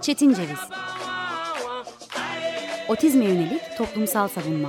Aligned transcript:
Çetin 0.00 0.34
Ceviz 0.34 0.58
Otizme 2.88 3.24
yönelik 3.24 3.62
toplumsal 3.78 4.28
savunma 4.28 4.68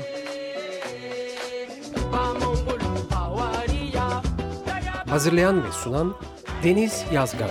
Hazırlayan 5.10 5.64
ve 5.64 5.72
sunan 5.72 6.16
Deniz 6.64 7.06
Yazgan 7.14 7.50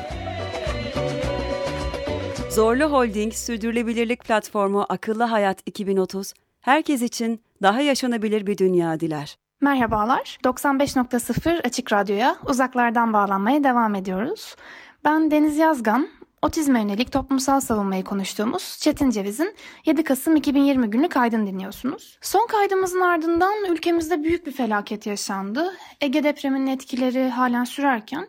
Zorlu 2.50 2.84
Holding 2.84 3.32
Sürdürülebilirlik 3.34 4.24
Platformu 4.24 4.86
Akıllı 4.88 5.24
Hayat 5.24 5.58
2030, 5.66 6.32
herkes 6.60 7.02
için 7.02 7.42
daha 7.62 7.80
yaşanabilir 7.80 8.46
bir 8.46 8.58
dünya 8.58 9.00
diler. 9.00 9.36
Merhabalar, 9.60 10.38
95.0 10.44 11.62
Açık 11.66 11.92
Radyo'ya 11.92 12.36
uzaklardan 12.46 13.12
bağlanmaya 13.12 13.64
devam 13.64 13.94
ediyoruz. 13.94 14.56
Ben 15.04 15.30
Deniz 15.30 15.56
Yazgan, 15.56 16.08
otizme 16.42 16.80
yönelik 16.80 17.12
toplumsal 17.12 17.60
savunmayı 17.60 18.04
konuştuğumuz 18.04 18.78
Çetin 18.80 19.10
Ceviz'in 19.10 19.54
7 19.86 20.04
Kasım 20.04 20.36
2020 20.36 20.90
günü 20.90 21.08
kaydını 21.08 21.46
dinliyorsunuz. 21.46 22.18
Son 22.20 22.46
kaydımızın 22.46 23.00
ardından 23.00 23.64
ülkemizde 23.70 24.22
büyük 24.22 24.46
bir 24.46 24.52
felaket 24.52 25.06
yaşandı. 25.06 25.72
Ege 26.00 26.24
depreminin 26.24 26.66
etkileri 26.66 27.28
halen 27.28 27.64
sürerken 27.64 28.28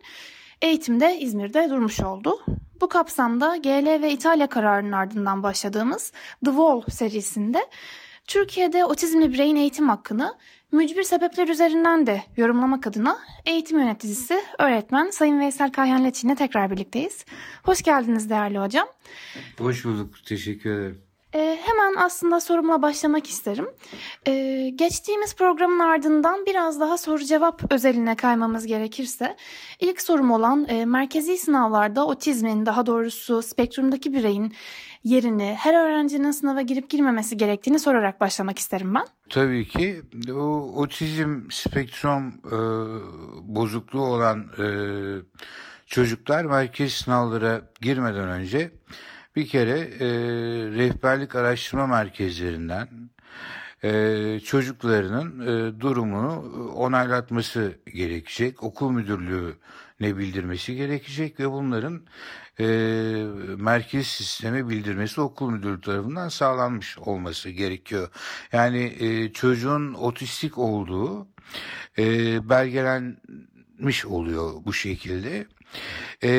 eğitimde 0.61 1.20
İzmir'de 1.20 1.70
durmuş 1.70 1.99
oldu. 1.99 2.39
Bu 2.81 2.89
kapsamda 2.89 3.58
GL 3.58 4.02
ve 4.02 4.11
İtalya 4.11 4.47
kararının 4.47 4.91
ardından 4.91 5.44
başladığımız 5.44 6.11
The 6.45 6.52
Wall 6.52 6.81
serisinde 6.89 7.66
Türkiye'de 8.27 8.85
otizmli 8.85 9.33
bireyin 9.33 9.55
eğitim 9.55 9.89
hakkını 9.89 10.38
mücbir 10.73 11.03
sebepler 11.03 11.47
üzerinden 11.47 12.07
de 12.07 12.23
yorumlamak 12.37 12.87
adına 12.87 13.17
eğitim 13.45 13.79
yöneticisi, 13.79 14.41
öğretmen 14.59 15.09
Sayın 15.09 15.39
Veysel 15.39 15.71
Kayhan 15.71 16.03
Leçin'le 16.03 16.35
tekrar 16.35 16.71
birlikteyiz. 16.71 17.25
Hoş 17.63 17.81
geldiniz 17.81 18.29
değerli 18.29 18.59
hocam. 18.59 18.87
Hoş 19.57 19.85
bulduk, 19.85 20.15
teşekkür 20.25 20.69
ederim. 20.69 21.02
Ee, 21.35 21.59
hemen 21.65 21.95
aslında 21.95 22.39
sorumla 22.39 22.81
başlamak 22.81 23.27
isterim. 23.27 23.67
Ee, 24.27 24.69
geçtiğimiz 24.75 25.35
programın 25.35 25.80
ardından 25.80 26.45
biraz 26.45 26.80
daha 26.80 26.97
soru 26.97 27.23
cevap 27.23 27.71
özeline 27.71 28.15
kaymamız 28.15 28.65
gerekirse 28.65 29.37
ilk 29.80 30.02
sorum 30.02 30.31
olan 30.31 30.65
e, 30.69 30.85
merkezi 30.85 31.37
sınavlarda 31.37 32.08
otizmin 32.08 32.65
daha 32.65 32.85
doğrusu 32.85 33.41
spektrumdaki 33.41 34.13
bireyin 34.13 34.53
yerini 35.03 35.55
her 35.59 35.73
öğrencinin 35.73 36.31
sınava 36.31 36.61
girip 36.61 36.89
girmemesi 36.89 37.37
gerektiğini 37.37 37.80
sorarak 37.80 38.21
başlamak 38.21 38.59
isterim 38.59 38.95
ben. 38.95 39.05
Tabii 39.34 39.66
ki 39.66 40.02
o 40.31 40.81
otizm 40.81 41.42
spektrum 41.50 42.28
e, 42.28 42.58
bozukluğu 43.56 44.02
olan 44.02 44.48
e, 44.59 44.67
çocuklar 45.86 46.45
merkez 46.45 46.94
sınavlara 46.94 47.61
girmeden 47.81 48.30
önce 48.30 48.72
bir 49.36 49.48
kere 49.48 49.80
e, 49.80 50.08
rehberlik 50.78 51.36
araştırma 51.36 51.88
merkezlerinden 51.88 52.88
e, 53.84 54.39
çocuklarının 54.45 55.39
e, 55.42 55.80
durumunu 55.80 56.31
onaylatması 56.76 57.78
gerekecek. 57.94 58.64
Okul 58.64 58.92
müdürlüğü 58.92 59.56
ne 60.00 60.17
bildirmesi 60.17 60.76
gerekecek 60.76 61.39
ve 61.39 61.52
bunların 61.52 62.02
e, 62.59 62.65
merkez 63.57 64.07
sisteme 64.07 64.69
bildirmesi 64.69 65.21
okul 65.21 65.49
müdürlüğü 65.51 65.81
tarafından 65.81 66.29
sağlanmış 66.29 66.97
olması 66.97 67.49
gerekiyor. 67.49 68.09
Yani 68.51 68.95
e, 68.99 69.33
çocuğun 69.33 69.93
otistik 69.93 70.57
olduğu 70.57 71.27
e, 71.97 72.05
belgelenmiş 72.49 74.05
oluyor 74.05 74.53
bu 74.65 74.73
şekilde. 74.73 75.47
E, 76.23 76.31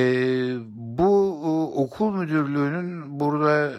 bu 0.74 1.40
e, 1.44 1.78
okul 1.78 2.12
müdürlüğünün 2.16 3.20
burada 3.20 3.72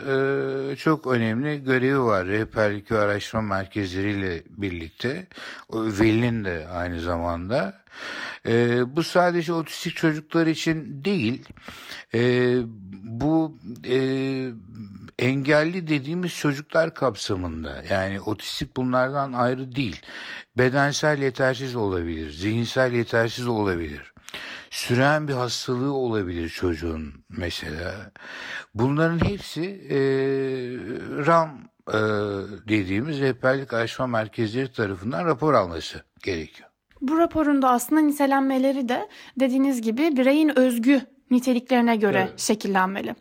e, 0.72 0.75
çok 0.75 1.08
önemli 1.08 1.63
görevi 1.63 2.00
var. 2.00 2.28
Rehberlik 2.28 2.91
ve 2.91 3.00
araştırma 3.00 3.41
merkezleriyle 3.41 4.44
birlikte. 4.50 5.28
Velinin 5.74 6.45
de 6.45 6.68
aynı 6.74 7.01
zamanda. 7.01 7.85
E, 8.47 8.84
bu 8.95 9.03
sadece 9.03 9.53
otistik 9.53 9.95
çocuklar 9.95 10.47
için 10.47 11.06
değil. 11.06 11.45
E, 12.16 12.58
bu 13.03 13.58
e, 13.88 13.98
engelli 15.20 15.88
dediğimiz 15.88 16.36
çocuklar 16.36 16.94
kapsamında. 16.94 17.84
Yani 17.90 18.22
otistik 18.22 18.78
bunlardan 18.78 19.34
ayrı 19.34 19.76
değil. 19.76 20.02
Bedensel 20.58 21.22
yetersiz 21.22 21.75
olabilir, 21.75 22.31
zihinsel 22.31 22.94
yetersiz 22.94 23.48
olabilir 23.48 24.16
süren 24.75 25.28
bir 25.28 25.34
hastalığı 25.34 25.94
olabilir 25.94 26.50
çocuğun 26.50 27.14
mesela. 27.30 28.12
Bunların 28.74 29.25
hepsi 29.25 29.64
e, 29.90 29.98
RAM 31.25 31.70
e, 31.88 31.98
dediğimiz 32.68 33.20
rehberlik 33.20 33.74
araştırma 33.74 34.08
merkezleri 34.08 34.72
tarafından 34.72 35.25
rapor 35.25 35.54
alması 35.54 36.04
gerekiyor. 36.24 36.70
Bu 37.08 37.18
raporun 37.18 37.62
da 37.62 37.70
aslında 37.70 38.02
nitelenmeleri 38.02 38.90
de 38.90 39.08
dediğiniz 39.40 39.82
gibi 39.82 40.18
bireyin 40.18 40.60
özgü 40.60 41.02
niteliklerine 41.32 41.96
göre 41.96 42.28
evet. 42.30 42.40
şekillenmeli. 42.40 43.16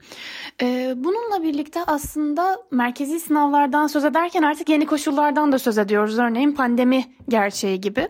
Ee, 0.62 0.94
bununla 0.96 1.42
birlikte 1.42 1.80
aslında 1.86 2.58
merkezi 2.70 3.20
sınavlardan 3.20 3.86
söz 3.86 4.04
ederken 4.04 4.42
artık 4.42 4.68
yeni 4.68 4.86
koşullardan 4.86 5.52
da 5.52 5.58
söz 5.58 5.78
ediyoruz. 5.78 6.18
Örneğin 6.18 6.52
pandemi 6.52 7.04
gerçeği 7.28 7.80
gibi. 7.80 8.08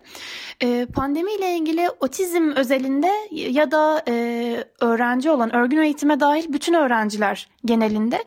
Ee, 0.62 0.87
pandemiyle 0.95 1.57
ilgili 1.57 1.89
otizm 2.01 2.51
özelinde 2.56 3.11
ya 3.31 3.71
da 3.71 4.03
e, 4.09 4.56
öğrenci 4.81 5.31
olan 5.31 5.55
örgün 5.55 5.79
eğitime 5.79 6.21
dahil 6.21 6.53
bütün 6.53 6.75
öğrenciler 6.75 7.49
genelinde 7.65 8.25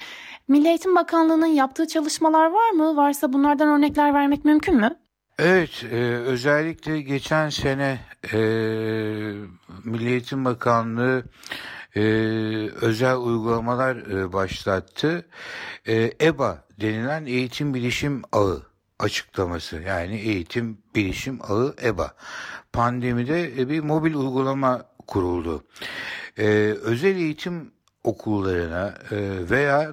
Milli 0.48 0.68
Eğitim 0.68 0.96
Bakanlığı'nın 0.96 1.46
yaptığı 1.46 1.88
çalışmalar 1.88 2.46
var 2.52 2.72
mı? 2.72 2.96
Varsa 2.96 3.34
bunlardan 3.34 3.68
örnekler 3.68 4.14
vermek 4.14 4.46
mümkün 4.46 4.76
mü? 4.76 5.07
Evet, 5.40 5.84
e, 5.92 5.96
özellikle 6.16 7.02
geçen 7.02 7.50
sene 7.50 8.00
e, 8.34 8.38
Milli 9.84 10.10
Eğitim 10.10 10.46
Bakanlığı 10.46 11.24
e, 11.96 12.02
özel 12.82 13.18
uygulamalar 13.18 13.96
e, 13.96 14.34
başlattı. 14.34 15.26
E, 15.88 16.12
EBA 16.22 16.64
denilen 16.82 17.26
Eğitim 17.26 17.74
Bilişim 17.74 18.22
Ağı 18.32 18.62
açıklaması 19.00 19.82
yani 19.82 20.16
Eğitim 20.16 20.78
Bilişim 20.96 21.40
Ağı 21.42 21.76
EBA. 21.84 22.16
Pandemide 22.74 23.62
e, 23.62 23.70
bir 23.70 23.80
mobil 23.80 24.14
uygulama 24.14 24.86
kuruldu. 25.08 25.64
E, 26.38 26.46
özel 26.82 27.16
eğitim 27.16 27.72
okullarına 28.04 28.94
e, 29.12 29.50
veya 29.50 29.84
e, 29.84 29.92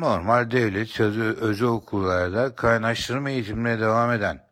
normal 0.00 0.50
devlet 0.50 0.98
da 0.98 1.04
özel 1.46 1.68
okullarda 1.68 2.54
kaynaştırma 2.54 3.30
eğitimine 3.30 3.80
devam 3.80 4.12
eden 4.12 4.46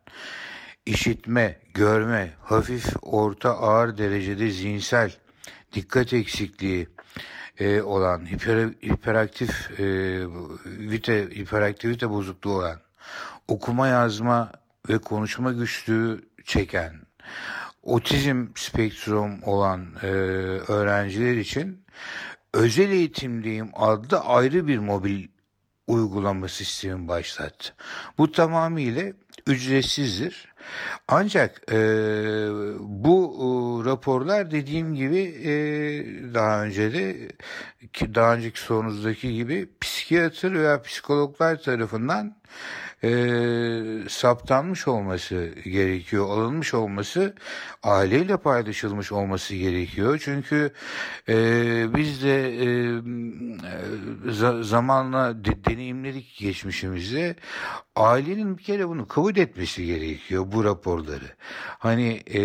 işitme, 0.85 1.59
görme, 1.73 2.33
hafif, 2.41 2.85
orta, 3.01 3.57
ağır 3.57 3.97
derecede 3.97 4.49
zihinsel 4.49 5.11
dikkat 5.73 6.13
eksikliği 6.13 6.87
e, 7.59 7.81
olan 7.81 8.25
hiper, 8.31 8.67
hiperaktif 8.67 9.79
e, 9.79 9.85
vite, 10.65 11.29
hiperaktivite 11.29 12.09
bozukluğu 12.09 12.53
olan 12.53 12.79
okuma 13.47 13.87
yazma 13.87 14.51
ve 14.89 14.97
konuşma 14.97 15.51
güçlüğü 15.51 16.21
çeken 16.45 16.93
otizm 17.83 18.47
spektrum 18.55 19.43
olan 19.43 19.85
e, 20.01 20.07
öğrenciler 20.67 21.37
için 21.37 21.85
özel 22.55 22.91
eğitimdeyim 22.91 23.69
adlı 23.73 24.19
ayrı 24.19 24.67
bir 24.67 24.77
mobil 24.77 25.27
uygulama 25.87 26.47
sistemi 26.47 27.07
başlattı. 27.07 27.73
Bu 28.17 28.31
tamamıyla 28.31 29.03
ücretsizdir. 29.47 30.53
Ancak 31.07 31.71
e, 31.71 31.77
bu 32.79 33.35
e, 33.37 33.89
raporlar 33.89 34.51
dediğim 34.51 34.95
gibi 34.95 35.19
e, 35.19 35.53
daha 36.33 36.63
önce 36.63 36.93
de 36.93 37.31
ki 37.93 38.15
daha 38.15 38.33
önceki 38.33 38.59
sorunuzdaki 38.59 39.33
gibi 39.33 39.69
psikiyatr 39.81 40.53
veya 40.53 40.81
psikologlar 40.81 41.61
tarafından 41.61 42.35
e, 43.03 43.09
saptanmış 44.09 44.87
olması 44.87 45.49
gerekiyor, 45.65 46.29
alınmış 46.29 46.73
olması, 46.73 47.35
aileyle 47.83 48.37
paylaşılmış 48.37 49.11
olması 49.11 49.55
gerekiyor. 49.55 50.21
Çünkü 50.23 50.71
e, 51.29 51.35
biz 51.95 52.23
de 52.23 52.63
e, 52.65 52.67
za, 54.31 54.63
zamanla 54.63 55.45
de, 55.45 55.65
deneyimledik 55.65 56.37
geçmişimizde. 56.39 57.35
Ailenin 57.95 58.57
bir 58.57 58.63
kere 58.63 58.87
bunu 58.87 59.07
kabul 59.07 59.37
etmesi 59.37 59.85
gerekiyor 59.85 60.45
bu 60.51 60.63
raporları. 60.63 61.35
Hani 61.79 62.23
e, 62.25 62.41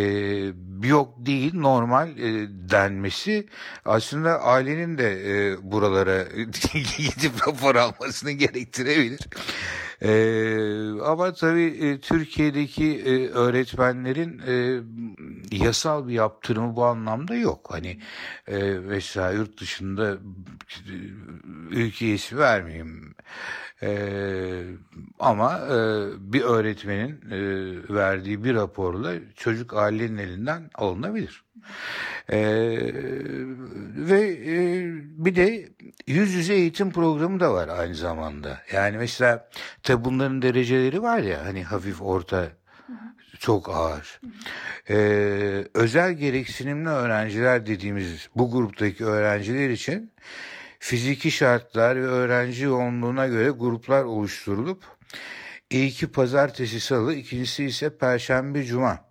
yok 0.88 1.14
değil 1.18 1.54
normal 1.54 2.18
e, 2.18 2.48
denmesi 2.70 3.46
aslında 3.84 4.42
ailenin 4.42 4.98
de 4.98 5.10
e, 5.30 5.56
buralara 5.72 6.22
gidip 6.96 7.48
rapor 7.48 7.76
almasını 7.76 8.30
gerektirebilir. 8.30 9.20
E, 10.02 10.12
ama 11.04 11.32
tabii 11.32 11.78
e, 11.80 12.00
Türkiye'deki 12.00 12.98
e, 12.98 13.28
öğretmenlerin 13.28 14.42
e, 14.46 14.80
yasal 15.56 16.08
bir 16.08 16.12
yaptırımı 16.12 16.76
bu 16.76 16.84
anlamda 16.84 17.34
yok. 17.34 17.66
Hani 17.70 18.00
e, 18.48 18.58
mesela 18.62 19.30
yurt 19.32 19.60
dışında 19.60 20.12
e, 20.12 20.94
ülke 21.70 22.06
ismi 22.06 22.38
vermeyeyim. 22.38 23.14
Ee, 23.82 24.64
ama 25.18 25.58
e, 25.58 25.76
bir 26.32 26.40
öğretmenin 26.40 27.20
e, 27.30 27.38
verdiği 27.94 28.44
bir 28.44 28.54
raporla 28.54 29.14
çocuk 29.36 29.74
ailenin 29.74 30.18
elinden 30.18 30.70
alınabilir. 30.74 31.44
Ee, 32.32 32.78
ve 33.96 34.20
e, 34.46 34.84
bir 35.24 35.34
de 35.36 35.68
yüz 36.06 36.34
yüze 36.34 36.54
eğitim 36.54 36.92
programı 36.92 37.40
da 37.40 37.52
var 37.52 37.68
aynı 37.68 37.94
zamanda. 37.94 38.58
Yani 38.72 38.98
mesela 38.98 39.48
tabi 39.82 40.04
bunların 40.04 40.42
dereceleri 40.42 41.02
var 41.02 41.18
ya 41.18 41.44
hani 41.44 41.64
hafif 41.64 42.02
orta 42.02 42.48
çok 43.38 43.68
ağır. 43.68 44.20
Ee, 44.90 45.64
özel 45.74 46.12
gereksinimli 46.12 46.88
öğrenciler 46.88 47.66
dediğimiz 47.66 48.28
bu 48.36 48.50
gruptaki 48.50 49.04
öğrenciler 49.04 49.70
için 49.70 50.12
fiziki 50.78 51.30
şartlar 51.30 51.96
ve 51.96 52.06
öğrenci 52.06 52.64
yoğunluğuna 52.64 53.26
göre 53.26 53.50
gruplar 53.50 54.04
oluşturulup 54.04 54.84
ilki 55.70 56.12
pazartesi 56.12 56.80
salı, 56.80 57.14
ikincisi 57.14 57.64
ise 57.64 57.96
perşembe 57.98 58.64
cuma 58.64 59.09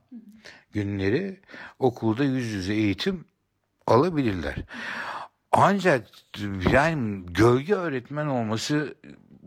günleri 0.74 1.40
okulda 1.80 2.24
yüz 2.24 2.46
yüze 2.52 2.74
eğitim 2.74 3.26
alabilirler. 3.88 4.56
Ancak 5.52 6.08
yani 6.72 7.24
gölge 7.26 7.74
öğretmen 7.74 8.28
olması 8.28 8.96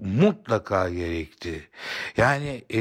mutlaka 0.02 0.90
gerekti. 0.90 1.68
Yani 2.16 2.64
e, 2.70 2.80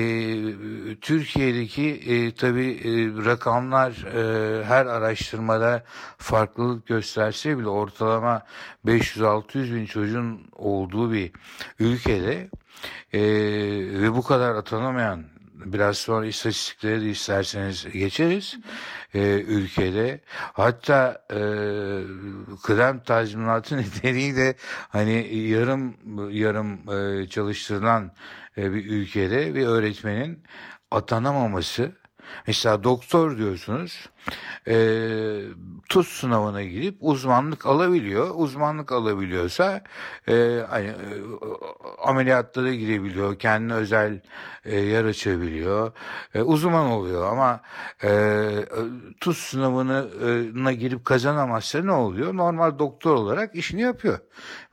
Türkiye'deki 0.96 1.90
e, 1.90 2.36
tabii 2.36 2.72
e, 2.72 3.26
rakamlar 3.26 3.92
e, 3.92 4.64
her 4.64 4.86
araştırmada 4.86 5.84
farklılık 6.18 6.88
gösterse 6.88 7.58
bile 7.58 7.68
ortalama 7.68 8.42
500-600 8.86 9.76
bin 9.76 9.86
çocuğun 9.86 10.48
olduğu 10.56 11.12
bir 11.12 11.32
ülkede 11.80 12.50
e, 13.14 13.22
ve 14.02 14.14
bu 14.14 14.24
kadar 14.24 14.56
atanamayan 14.56 15.24
biraz 15.66 15.98
sonra 15.98 16.26
istatistiklere 16.26 17.02
de 17.02 17.10
isterseniz 17.10 17.88
geçeriz 17.94 18.58
e, 19.14 19.20
ülkede. 19.42 20.20
Hatta 20.36 21.26
e, 21.32 21.40
kıdem 22.64 23.04
tazminatı 23.04 23.78
nedeniyle 23.82 24.56
hani 24.90 25.38
yarım 25.38 25.96
yarım 26.32 26.90
e, 26.94 27.28
çalıştırılan 27.28 28.12
e, 28.58 28.74
bir 28.74 28.86
ülkede 28.86 29.56
bir 29.56 29.66
öğretmenin 29.68 30.44
atanamaması 30.92 31.92
Mesela 32.48 32.84
doktor 32.84 33.38
diyorsunuz 33.38 34.10
e, 34.68 34.76
TUS 35.90 36.08
sınavına 36.08 36.64
girip 36.64 36.98
uzmanlık 37.00 37.66
alabiliyor. 37.66 38.32
Uzmanlık 38.36 38.92
alabiliyorsa 38.92 39.84
e, 40.28 40.66
hani, 40.70 40.88
e, 40.88 40.96
ameliyatlara 42.04 42.74
girebiliyor. 42.74 43.40
Kendine 43.40 43.74
özel 43.74 44.22
e, 44.66 44.80
yer 44.80 45.06
açabiliyor. 45.06 45.92
E, 46.34 46.42
uzman 46.42 46.86
oluyor 46.86 47.32
ama 47.32 47.62
e, 48.04 48.50
TUS 49.20 49.38
sınavına 49.38 50.72
girip 50.72 51.06
kazanamazsa 51.06 51.84
ne 51.84 51.92
oluyor? 51.92 52.38
Normal 52.38 52.80
doktor 52.80 53.16
olarak 53.16 53.56
işini 53.56 53.82
yapıyor. 53.82 54.20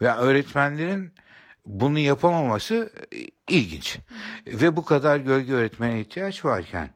Ve 0.00 0.12
öğretmenlerin 0.12 1.12
bunu 1.66 1.98
yapamaması 1.98 2.92
ilginç. 3.48 3.98
Ve 4.46 4.76
bu 4.76 4.84
kadar 4.84 5.16
gölge 5.16 5.52
öğretmene 5.52 6.00
ihtiyaç 6.00 6.44
varken 6.44 6.90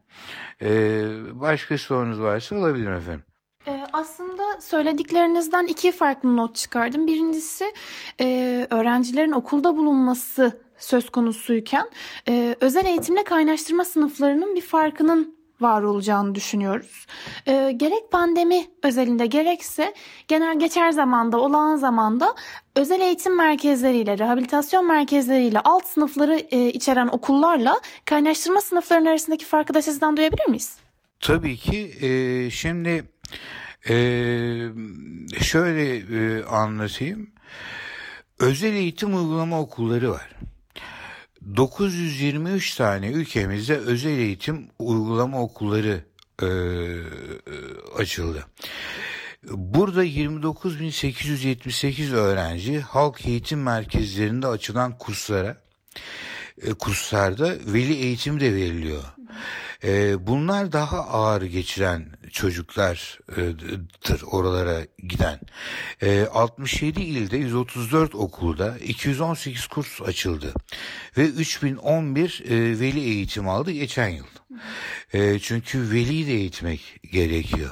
ee, 0.62 1.04
başka 1.32 1.78
sorunuz 1.78 2.20
varsa 2.20 2.56
olabilir 2.56 2.90
efendim. 2.90 3.24
Ee, 3.66 3.84
aslında 3.92 4.60
söylediklerinizden 4.60 5.66
iki 5.66 5.92
farklı 5.92 6.36
not 6.36 6.56
çıkardım. 6.56 7.06
Birincisi 7.06 7.72
e, 8.20 8.66
öğrencilerin 8.70 9.32
okulda 9.32 9.76
bulunması 9.76 10.60
söz 10.78 11.10
konusuyken 11.10 11.90
e, 12.28 12.56
özel 12.60 12.86
eğitimle 12.86 13.24
kaynaştırma 13.24 13.84
sınıflarının 13.84 14.54
bir 14.54 14.60
farkının 14.60 15.41
var 15.62 15.82
olacağını 15.82 16.34
düşünüyoruz. 16.34 17.06
E, 17.46 17.72
gerek 17.72 18.10
pandemi 18.10 18.66
özelinde 18.82 19.26
gerekse 19.26 19.94
genel 20.28 20.58
geçer 20.58 20.90
zamanda 20.90 21.40
olağan 21.40 21.76
zamanda 21.76 22.34
özel 22.76 23.00
eğitim 23.00 23.36
merkezleriyle, 23.36 24.18
rehabilitasyon 24.18 24.86
merkezleriyle 24.86 25.60
alt 25.60 25.86
sınıfları 25.86 26.34
e, 26.50 26.68
içeren 26.68 27.08
okullarla 27.08 27.80
kaynaştırma 28.04 28.60
sınıflarının 28.60 29.06
arasındaki 29.06 29.44
farkı 29.44 29.74
da 29.74 29.82
sizden 29.82 30.16
duyabilir 30.16 30.48
miyiz? 30.48 30.76
Tabii 31.20 31.56
ki. 31.56 31.94
E, 32.00 32.50
şimdi 32.50 33.04
e, 33.88 33.94
şöyle 35.40 35.96
e, 35.96 36.44
anlatayım. 36.44 37.30
Özel 38.38 38.72
eğitim 38.72 39.16
uygulama 39.16 39.60
okulları 39.60 40.10
var. 40.10 40.28
923 41.56 42.74
tane 42.74 43.10
ülkemizde 43.10 43.76
özel 43.76 44.18
eğitim 44.18 44.68
uygulama 44.78 45.42
okulları 45.42 46.04
e, 46.42 46.48
açıldı. 47.98 48.46
Burada 49.50 50.04
29.878 50.04 52.14
öğrenci 52.14 52.80
halk 52.80 53.26
eğitim 53.26 53.62
merkezlerinde 53.62 54.46
açılan 54.46 54.98
kurslara, 54.98 55.56
e, 56.62 56.72
kurslarda 56.72 57.54
veli 57.66 57.94
eğitim 57.94 58.40
de 58.40 58.54
veriliyor. 58.54 59.04
E, 59.84 60.26
bunlar 60.26 60.72
daha 60.72 60.98
ağır 60.98 61.42
geçiren 61.42 62.06
çocuklardır 62.32 64.22
oralara 64.22 64.86
giden. 64.98 65.40
E, 66.02 66.26
67 66.32 67.00
ilde 67.00 67.36
134 67.36 68.14
okulda 68.14 68.78
218 68.78 69.66
kurs 69.66 70.02
açıldı 70.02 70.54
ve 71.18 71.26
3011 71.26 72.42
e, 72.48 72.80
veli 72.80 73.00
eğitim 73.00 73.48
aldı 73.48 73.70
geçen 73.70 74.08
yıl. 74.08 74.26
E, 75.12 75.38
çünkü 75.38 75.90
veli 75.90 76.26
de 76.26 76.32
eğitmek 76.32 77.00
gerekiyor. 77.12 77.70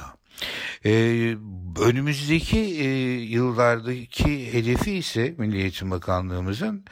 Ee, 0.85 1.35
önümüzdeki 1.81 2.59
e, 2.59 2.87
yıllardaki 3.21 4.53
hedefi 4.53 4.91
ise 4.91 5.35
Milli 5.37 5.57
Eğitim 5.57 5.91
Bakanlığımızın 5.91 6.85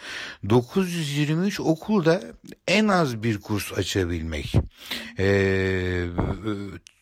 923 0.49 1.59
okulda 1.59 2.21
en 2.67 2.87
az 2.87 3.23
bir 3.23 3.41
kurs 3.41 3.73
açabilmek. 3.73 4.53
Ee, 5.19 6.05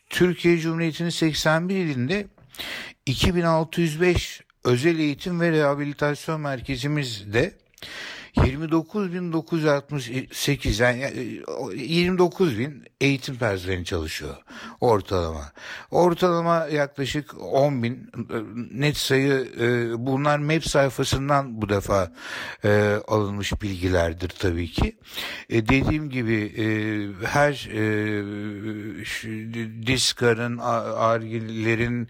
Türkiye 0.09 0.57
Cumhuriyeti'nin 0.57 1.09
81 1.09 1.75
ilinde 1.75 2.27
2605 3.05 4.41
özel 4.63 4.99
eğitim 4.99 5.41
ve 5.41 5.51
rehabilitasyon 5.51 6.41
merkezimizde 6.41 7.53
29.968 8.35 10.83
yani 10.83 11.13
29 11.75 12.59
e, 12.59 12.71
eğitim 13.01 13.35
personeli 13.35 13.85
çalışıyor 13.85 14.35
ortalama. 14.81 15.51
Ortalama 15.91 16.67
yaklaşık 16.71 17.41
10 17.41 17.83
bin 17.83 17.93
e, 17.93 18.37
net 18.71 18.97
sayı 18.97 19.51
e, 19.59 19.91
bunlar 20.05 20.39
MEP 20.39 20.65
sayfasından 20.67 21.61
bu 21.61 21.69
defa 21.69 22.11
alınmış 23.07 23.61
bilgilerdir 23.61 24.29
tabii 24.29 24.71
ki. 24.71 24.97
Dediğim 25.49 26.09
gibi 26.09 26.53
her 27.25 27.53
Diskar'ın, 29.87 30.57
Argiller'in, 30.97 32.07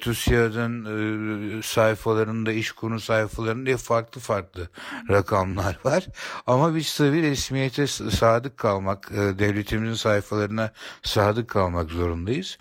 TÜSİAD'ın 0.00 1.60
sayfalarında, 1.60 2.52
iş 2.52 2.72
konu 2.72 3.00
sayfalarında 3.00 3.76
farklı 3.76 4.20
farklı 4.20 4.68
rakam 5.10 5.42
rakamlar 5.42 5.78
var. 5.84 6.06
Ama 6.46 6.74
biz 6.74 6.96
tabii 6.96 7.22
resmiyete 7.22 7.86
sadık 7.86 8.56
kalmak, 8.56 9.12
e, 9.12 9.38
devletimizin 9.38 9.94
sayfalarına 10.12 10.72
sadık 11.02 11.48
kalmak 11.48 11.90
zorundayız. 11.90 12.58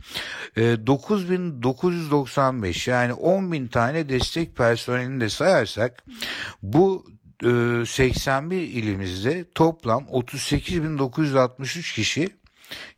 9995 0.57 2.87
e, 2.87 2.91
yani 2.91 3.13
10 3.13 3.51
bin 3.51 3.67
tane 3.67 4.09
destek 4.09 4.55
personelini 4.55 5.21
de 5.21 5.29
sayarsak 5.29 6.03
bu 6.61 7.05
81 7.87 8.57
e, 8.57 8.63
ilimizde 8.63 9.45
toplam 9.55 10.03
38.963 10.03 11.95
kişi 11.95 12.29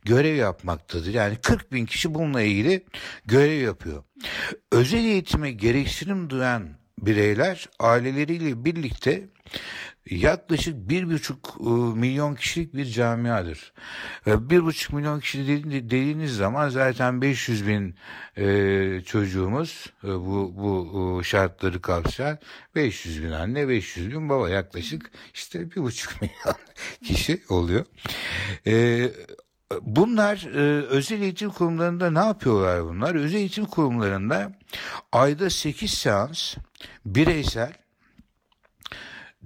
görev 0.04 0.34
yapmaktadır. 0.34 1.14
Yani 1.14 1.36
40 1.36 1.72
bin 1.72 1.86
kişi 1.86 2.14
bununla 2.14 2.42
ilgili 2.42 2.84
görev 3.26 3.60
yapıyor. 3.60 4.04
Özel 4.72 5.04
eğitime 5.04 5.52
gereksinim 5.52 6.30
duyan 6.30 6.68
bireyler 6.98 7.68
aileleriyle 7.78 8.64
birlikte 8.64 9.28
yaklaşık 10.10 10.88
bir 10.88 11.10
buçuk 11.10 11.56
e, 11.60 11.70
milyon 11.98 12.34
kişilik 12.34 12.74
bir 12.74 12.84
camiadır. 12.84 13.72
E, 14.26 14.50
bir 14.50 14.64
buçuk 14.64 14.92
milyon 14.92 15.20
kişi 15.20 15.46
dediğiniz 15.70 16.36
zaman 16.36 16.68
zaten 16.68 17.22
500 17.22 17.66
bin 17.66 17.96
e, 18.36 19.00
çocuğumuz 19.06 19.92
bu, 20.02 20.52
bu 20.56 21.20
şartları 21.24 21.82
kapsayan 21.82 22.38
500 22.74 23.22
bin 23.22 23.30
anne 23.30 23.68
500 23.68 24.10
bin 24.10 24.28
baba 24.28 24.48
yaklaşık 24.48 25.10
işte 25.34 25.70
bir 25.70 25.82
buçuk 25.82 26.12
milyon 26.22 26.56
kişi 27.04 27.42
oluyor. 27.48 27.84
Bunlar 29.80 30.46
özel 30.88 31.22
eğitim 31.22 31.50
kurumlarında 31.50 32.10
ne 32.10 32.18
yapıyorlar 32.18 32.84
bunlar? 32.84 33.14
Özel 33.14 33.38
eğitim 33.38 33.64
kurumlarında 33.64 34.52
ayda 35.12 35.50
8 35.50 35.90
seans 35.90 36.56
bireysel 37.06 37.72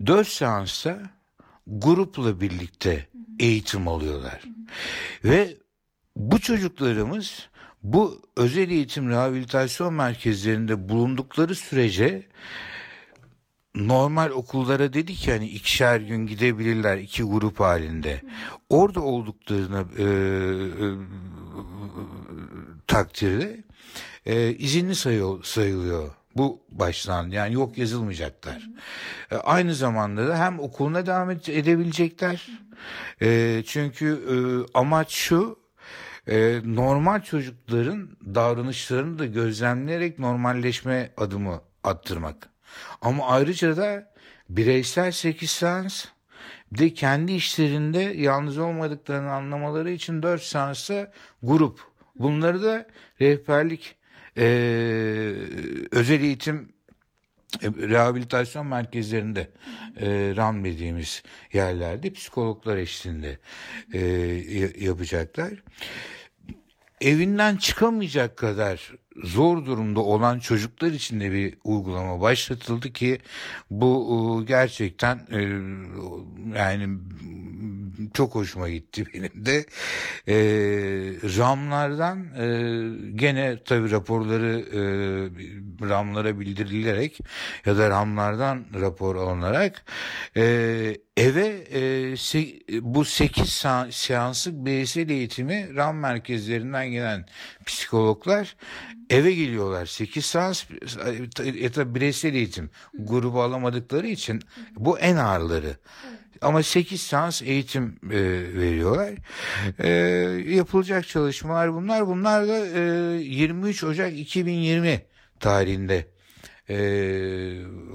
4 0.07 0.29
seansta 0.29 1.03
grupla 1.67 2.41
birlikte 2.41 3.07
eğitim 3.39 3.89
alıyorlar. 3.89 4.43
Ve 5.25 5.57
bu 6.17 6.39
çocuklarımız 6.39 7.49
bu 7.83 8.23
özel 8.37 8.71
eğitim 8.71 9.11
rehabilitasyon 9.11 9.95
merkezlerinde 9.95 10.89
bulundukları 10.89 11.55
sürece 11.55 12.27
normal 13.75 14.31
okullara 14.31 14.93
dedik 14.93 15.29
yani 15.29 15.49
ikişer 15.49 16.01
gün 16.01 16.27
gidebilirler 16.27 16.99
iki 16.99 17.23
grup 17.23 17.61
halinde. 17.61 18.23
Orada 18.69 19.01
olduklarını 19.01 19.87
e, 19.99 20.05
e, 20.05 20.89
takdirde 22.87 23.65
e, 24.27 24.51
izinli 24.51 24.95
sayı, 24.95 25.25
sayılıyor 25.43 26.11
bu 26.39 26.63
baştan 26.71 27.31
yani 27.31 27.55
yok 27.55 27.79
yazılmayacaklar. 27.79 28.69
E, 29.31 29.37
aynı 29.37 29.75
zamanda 29.75 30.29
da 30.29 30.39
hem 30.39 30.61
okuluna 30.61 31.07
devam 31.07 31.31
edebilecekler. 31.31 32.47
E, 33.23 33.63
çünkü 33.67 34.07
e, 34.07 34.35
amaç 34.79 35.11
şu 35.13 35.59
e, 36.29 36.61
normal 36.65 37.23
çocukların 37.23 38.11
davranışlarını 38.35 39.19
da 39.19 39.27
gözlemleyerek 39.27 40.19
normalleşme 40.19 41.11
adımı 41.17 41.61
attırmak. 41.85 42.49
Ama 43.03 43.27
ayrıca 43.27 43.77
da 43.77 44.13
bireysel 44.49 45.13
8 45.13 45.51
seans 45.51 46.05
bir 46.73 46.79
de 46.79 46.95
kendi 46.95 47.33
işlerinde 47.33 47.99
yalnız 47.99 48.59
olmadıklarını 48.59 49.33
anlamaları 49.33 49.91
için 49.91 50.23
4 50.23 50.43
seansta 50.43 51.13
grup. 51.43 51.81
Bunları 52.17 52.63
da 52.63 52.87
rehberlik 53.21 53.98
e, 54.39 54.45
özel 55.91 56.21
eğitim 56.23 56.73
e, 57.63 57.67
rehabilitasyon 57.67 58.67
merkezlerinde 58.67 59.51
e, 60.01 60.07
RAM 60.37 60.65
dediğimiz 60.65 61.23
yerlerde 61.53 62.13
psikologlar 62.13 62.77
eşliğinde 62.77 63.39
e, 63.93 64.01
yapacaklar. 64.85 65.53
Evinden 67.01 67.57
çıkamayacak 67.57 68.37
kadar 68.37 68.93
zor 69.25 69.67
durumda 69.67 70.01
olan 70.01 70.39
çocuklar 70.39 70.91
için 70.91 71.21
de 71.21 71.33
bir 71.33 71.55
uygulama 71.65 72.21
başlatıldı 72.21 72.93
ki 72.93 73.19
bu 73.71 74.45
gerçekten 74.47 75.27
e, 75.31 75.41
yani 76.59 76.99
çok 78.15 78.35
hoşuma 78.35 78.69
gitti 78.69 79.05
benim 79.15 79.47
de. 79.47 79.65
E, 80.29 80.37
RAM'lardan 81.39 82.19
e, 82.19 82.47
gene 83.15 83.63
tabi 83.65 83.91
raporları 83.91 84.65
e, 84.73 84.81
RAM'lara 85.89 86.41
bildirilerek 86.41 87.21
ya 87.67 87.79
da 87.79 87.91
RAM'lardan 87.91 88.65
rapor 88.75 89.17
alınarak 89.17 89.85
e, 90.37 90.43
eve 91.17 91.47
e, 91.49 92.17
se, 92.17 92.45
bu 92.81 93.05
8 93.05 93.65
seanslık 93.91 94.55
bireysel 94.55 95.11
eğitimi 95.11 95.77
RAM 95.77 95.97
merkezlerinden 95.97 96.91
gelen 96.91 97.27
psikologlar 97.67 98.57
eve 99.11 99.35
geliyorlar. 99.35 99.87
8 99.87 100.27
seans 100.27 100.65
ya 101.55 101.75
da 101.75 101.95
bireysel 101.95 102.35
eğitim 102.35 102.71
grubu 102.99 103.43
alamadıkları 103.43 104.07
için 104.07 104.43
bu 104.77 104.99
en 104.99 105.17
ağırları. 105.17 105.77
Ama 106.41 106.63
8 106.63 107.03
seans 107.03 107.43
eğitim 107.43 107.99
e, 108.11 108.21
veriyorlar. 108.55 109.15
E, 109.79 109.89
yapılacak 110.55 111.09
çalışmalar 111.09 111.75
bunlar. 111.75 112.07
Bunlar 112.07 112.49
da 112.49 112.67
e, 112.67 112.81
23 113.23 113.85
Ocak 113.85 114.19
2020 114.19 115.03
tarihinde 115.41 116.07
e, 116.71 116.77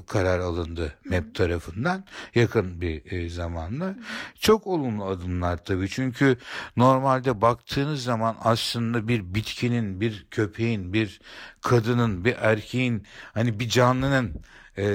karar 0.07 0.39
alındı 0.39 0.93
MEP 1.05 1.35
tarafından 1.35 2.05
yakın 2.35 2.81
bir 2.81 3.11
e, 3.11 3.29
zamanla. 3.29 3.95
Çok 4.39 4.67
olumlu 4.67 5.05
adımlar 5.05 5.65
tabii 5.65 5.89
çünkü 5.89 6.37
normalde 6.77 7.41
baktığınız 7.41 8.03
zaman 8.03 8.37
aslında 8.41 9.07
bir 9.07 9.35
bitkinin, 9.35 10.01
bir 10.01 10.27
köpeğin, 10.31 10.93
bir 10.93 11.21
kadının, 11.61 12.25
bir 12.25 12.35
erkeğin 12.39 13.03
hani 13.33 13.59
bir 13.59 13.69
canlının 13.69 14.41
e, 14.77 14.85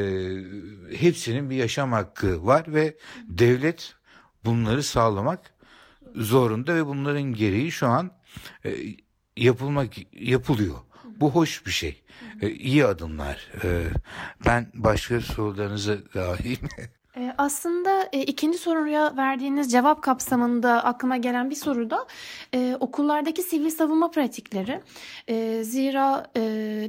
hepsinin 0.97 1.51
bir 1.51 1.57
yaşam 1.57 1.93
hakkı 1.93 2.47
var 2.47 2.65
ve 2.69 2.97
devlet 3.25 3.95
bunları 4.45 4.83
sağlamak 4.83 5.41
zorunda 6.15 6.75
ve 6.75 6.87
bunların 6.87 7.23
gereği 7.35 7.73
şu 7.73 7.87
an 7.87 8.11
e, 8.65 8.75
yapılmak 9.37 9.93
yapılıyor. 10.13 10.77
Bu 11.21 11.31
hoş 11.31 11.67
bir 11.67 11.71
şey. 11.71 12.03
E, 12.43 12.51
iyi 12.51 12.87
adımlar. 12.87 13.49
E, 13.65 13.85
ben 14.47 14.71
başka 14.75 15.21
sorularınızı 15.21 16.05
dahil 16.15 16.59
Ee, 16.79 16.83
aslında 17.39 18.09
e, 18.13 18.23
ikinci 18.23 18.59
soruya 18.59 19.17
verdiğiniz 19.17 19.73
cevap 19.73 20.03
kapsamında 20.03 20.85
aklıma 20.85 21.17
gelen 21.17 21.51
bir 21.51 21.55
soru 21.55 21.91
da 21.91 22.07
e, 22.55 22.77
okullardaki 22.81 23.43
sivil 23.43 23.71
savunma 23.71 24.11
pratikleri. 24.11 24.81
E, 25.29 25.65
zira 25.65 26.27
e, 26.37 26.41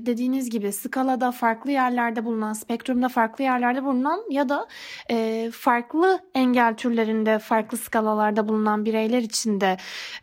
dediğiniz 0.05 0.49
gibi 0.49 0.71
skalada 0.71 1.31
farklı 1.31 1.71
yerlerde 1.71 2.25
bulunan, 2.25 2.53
spektrumda 2.53 3.09
farklı 3.09 3.43
yerlerde 3.43 3.83
bulunan 3.83 4.23
ya 4.29 4.49
da 4.49 4.67
e, 5.11 5.49
farklı 5.53 6.19
engel 6.35 6.75
türlerinde 6.75 7.39
farklı 7.39 7.77
skalalarda 7.77 8.47
bulunan 8.47 8.85
bireyler 8.85 9.21
için 9.21 9.61
de 9.61 9.77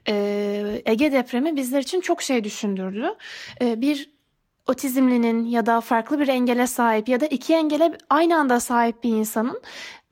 e, 0.09 0.83
Ege 0.87 1.13
depremi 1.13 1.57
bizler 1.57 1.81
için 1.81 2.01
çok 2.01 2.23
şey 2.23 2.45
düşündürdü. 2.45 3.15
E, 3.61 3.81
bir 3.81 4.16
otizmlinin 4.67 5.45
ya 5.45 5.67
da 5.67 5.81
farklı 5.81 6.19
bir 6.21 6.29
engele 6.29 6.67
sahip 6.67 7.09
ya 7.09 7.21
da 7.21 7.27
iki 7.27 7.55
engele 7.55 7.99
aynı 8.11 8.37
anda 8.37 8.61
sahip 8.61 9.05
bir 9.05 9.11
insanın 9.11 9.63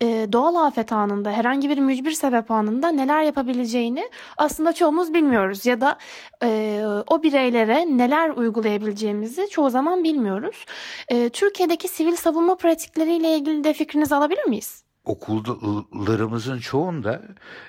e, 0.02 0.28
doğal 0.32 0.54
afet 0.54 0.92
anında 0.92 1.30
herhangi 1.30 1.68
bir 1.68 1.78
mücbir 1.78 2.12
sebep 2.12 2.50
anında 2.50 2.88
neler 2.88 3.22
yapabileceğini 3.22 4.10
aslında 4.36 4.72
çoğumuz 4.72 5.14
bilmiyoruz 5.14 5.66
ya 5.66 5.80
da 5.80 5.98
e, 6.42 6.80
o 7.06 7.22
bireylere 7.22 7.96
neler 7.98 8.30
uygulayabileceğimizi 8.30 9.48
çoğu 9.50 9.70
zaman 9.70 10.04
bilmiyoruz. 10.04 10.64
E, 11.08 11.28
Türkiye'deki 11.28 11.88
sivil 11.88 12.16
savunma 12.16 12.56
pratikleriyle 12.56 13.36
ilgili 13.36 13.64
de 13.64 13.72
fikrinizi 13.72 14.14
alabilir 14.14 14.44
miyiz? 14.44 14.84
okullarımızın 15.04 16.58
çoğunda 16.58 17.22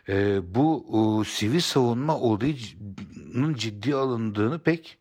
e, 0.09 0.39
bu 0.55 0.85
e, 1.21 1.29
sivil 1.29 1.59
savunma 1.59 2.19
olduğunun 2.19 3.53
ciddi 3.53 3.95
alındığını 3.95 4.59
pek 4.59 4.97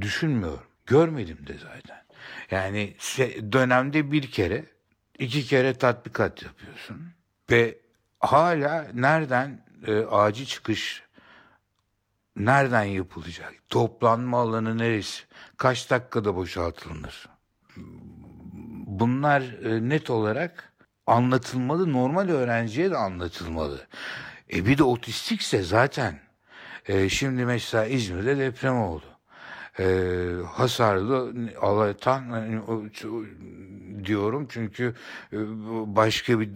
düşünmüyorum. 0.00 0.66
Görmedim 0.86 1.46
de 1.46 1.54
zaten. 1.58 2.02
Yani 2.50 2.94
dönemde 3.52 4.12
bir 4.12 4.30
kere, 4.30 4.64
iki 5.18 5.44
kere 5.44 5.74
tatbikat 5.74 6.42
yapıyorsun. 6.42 7.12
Ve 7.50 7.78
hala 8.20 8.86
nereden 8.94 9.66
e, 9.86 9.98
acil 9.98 10.46
çıkış 10.46 11.02
nereden 12.36 12.84
yapılacak? 12.84 13.54
Toplanma 13.68 14.40
alanı 14.40 14.78
neresi? 14.78 15.24
Kaç 15.56 15.90
dakikada 15.90 16.36
boşaltılır? 16.36 17.28
Bunlar 18.86 19.42
e, 19.42 19.88
net 19.88 20.10
olarak 20.10 20.72
anlatılmalı. 21.06 21.92
Normal 21.92 22.28
öğrenciye 22.28 22.90
de 22.90 22.96
anlatılmalı. 22.96 23.86
E 24.52 24.66
bir 24.66 24.78
de 24.78 24.84
otistikse 24.84 25.62
zaten 25.62 26.20
e, 26.86 27.08
şimdi 27.08 27.44
mesela 27.44 27.86
İzmir'de 27.86 28.38
deprem 28.38 28.76
oldu 28.76 29.15
e, 29.78 29.86
hasarlı 30.52 31.32
hani, 32.30 32.60
diyorum 34.04 34.46
çünkü 34.50 34.94
e, 35.32 35.36
başka 35.96 36.40
bir 36.40 36.50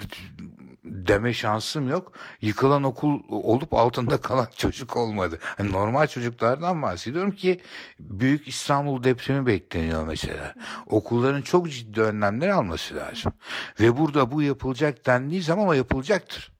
deme 0.84 1.32
şansım 1.32 1.88
yok. 1.88 2.12
Yıkılan 2.40 2.82
okul 2.82 3.20
olup 3.28 3.74
altında 3.74 4.16
kalan 4.20 4.48
çocuk 4.56 4.96
olmadı. 4.96 5.38
Yani 5.58 5.72
normal 5.72 6.06
çocuklardan 6.06 6.82
bahsediyorum 6.82 7.32
ki 7.32 7.60
Büyük 8.00 8.48
İstanbul 8.48 9.04
depremi 9.04 9.46
bekleniyor 9.46 10.06
mesela. 10.06 10.54
Okulların 10.86 11.42
çok 11.42 11.70
ciddi 11.70 12.00
önlemler 12.00 12.48
alması 12.48 12.96
lazım. 12.96 13.32
Ve 13.80 13.96
burada 13.98 14.32
bu 14.32 14.42
yapılacak 14.42 15.06
dendiği 15.06 15.42
zaman 15.42 15.62
ama 15.62 15.76
yapılacaktır. 15.76 16.59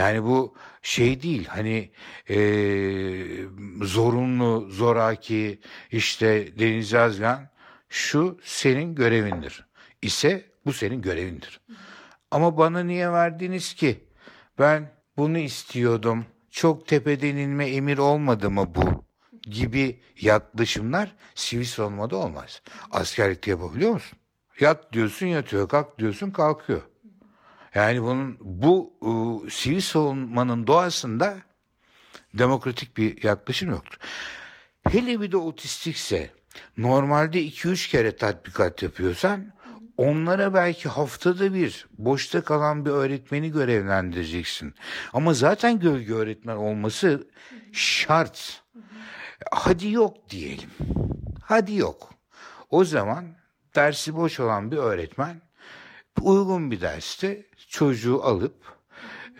Yani 0.00 0.24
bu 0.24 0.54
şey 0.82 1.22
değil 1.22 1.46
hani 1.46 1.90
e, 2.28 2.36
zorunlu, 3.82 4.70
zoraki 4.70 5.60
işte 5.92 6.58
Deniz 6.58 6.92
Yazgan 6.92 7.48
şu 7.88 8.38
senin 8.42 8.94
görevindir 8.94 9.66
ise 10.02 10.44
bu 10.66 10.72
senin 10.72 11.02
görevindir. 11.02 11.60
Ama 12.30 12.58
bana 12.58 12.82
niye 12.82 13.12
verdiniz 13.12 13.74
ki? 13.74 14.04
Ben 14.58 14.92
bunu 15.16 15.38
istiyordum. 15.38 16.26
Çok 16.50 16.86
tepeden 16.86 17.36
inme 17.36 17.66
emir 17.66 17.98
olmadı 17.98 18.50
mı 18.50 18.74
bu? 18.74 19.04
Gibi 19.42 20.00
yaklaşımlar 20.20 21.16
sivil 21.34 21.64
savunmada 21.64 22.16
olmaz. 22.16 22.62
Askerlikte 22.90 23.50
yapabiliyor 23.50 23.92
musun? 23.92 24.18
Yat 24.60 24.92
diyorsun 24.92 25.26
yatıyor, 25.26 25.68
kalk 25.68 25.98
diyorsun 25.98 26.30
kalkıyor. 26.30 26.82
Yani 27.74 28.02
bunun 28.02 28.36
bu 28.40 28.92
e, 29.02 29.10
sivil 29.50 29.80
savunmanın 29.80 30.66
doğasında 30.66 31.36
demokratik 32.34 32.96
bir 32.96 33.22
yaklaşım 33.22 33.70
yoktur. 33.70 33.98
Hele 34.88 35.20
bir 35.20 35.32
de 35.32 35.36
otistikse 35.36 36.30
normalde 36.76 37.42
2-3 37.46 37.90
kere 37.90 38.16
tatbikat 38.16 38.82
yapıyorsan 38.82 39.52
onlara 39.96 40.54
belki 40.54 40.88
haftada 40.88 41.54
bir 41.54 41.86
boşta 41.98 42.40
kalan 42.40 42.84
bir 42.84 42.90
öğretmeni 42.90 43.52
görevlendireceksin. 43.52 44.74
Ama 45.12 45.34
zaten 45.34 45.78
gölge 45.80 46.14
öğretmen 46.14 46.56
olması 46.56 47.28
şart. 47.72 48.62
Hadi 49.50 49.90
yok 49.90 50.30
diyelim. 50.30 50.70
Hadi 51.42 51.74
yok. 51.74 52.14
O 52.70 52.84
zaman 52.84 53.24
dersi 53.74 54.16
boş 54.16 54.40
olan 54.40 54.70
bir 54.70 54.76
öğretmen 54.76 55.42
uygun 56.20 56.70
bir 56.70 56.80
derste 56.80 57.46
çocuğu 57.70 58.22
alıp 58.24 58.54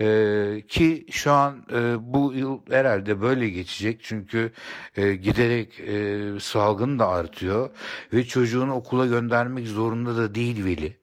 ee, 0.01 0.63
ki 0.69 1.07
şu 1.11 1.33
an 1.33 1.67
e, 1.73 1.97
bu 2.01 2.33
yıl 2.35 2.59
herhalde 2.71 3.21
böyle 3.21 3.49
geçecek 3.51 4.01
çünkü 4.03 4.53
e, 4.97 5.15
giderek 5.15 5.81
e, 5.81 6.41
salgın 6.41 6.99
da 6.99 7.09
artıyor 7.09 7.71
ve 8.13 8.25
çocuğunu 8.25 8.75
okula 8.75 9.07
göndermek 9.07 9.69
zorunda 9.69 10.17
da 10.17 10.35
değil 10.35 10.65
veli. 10.65 11.01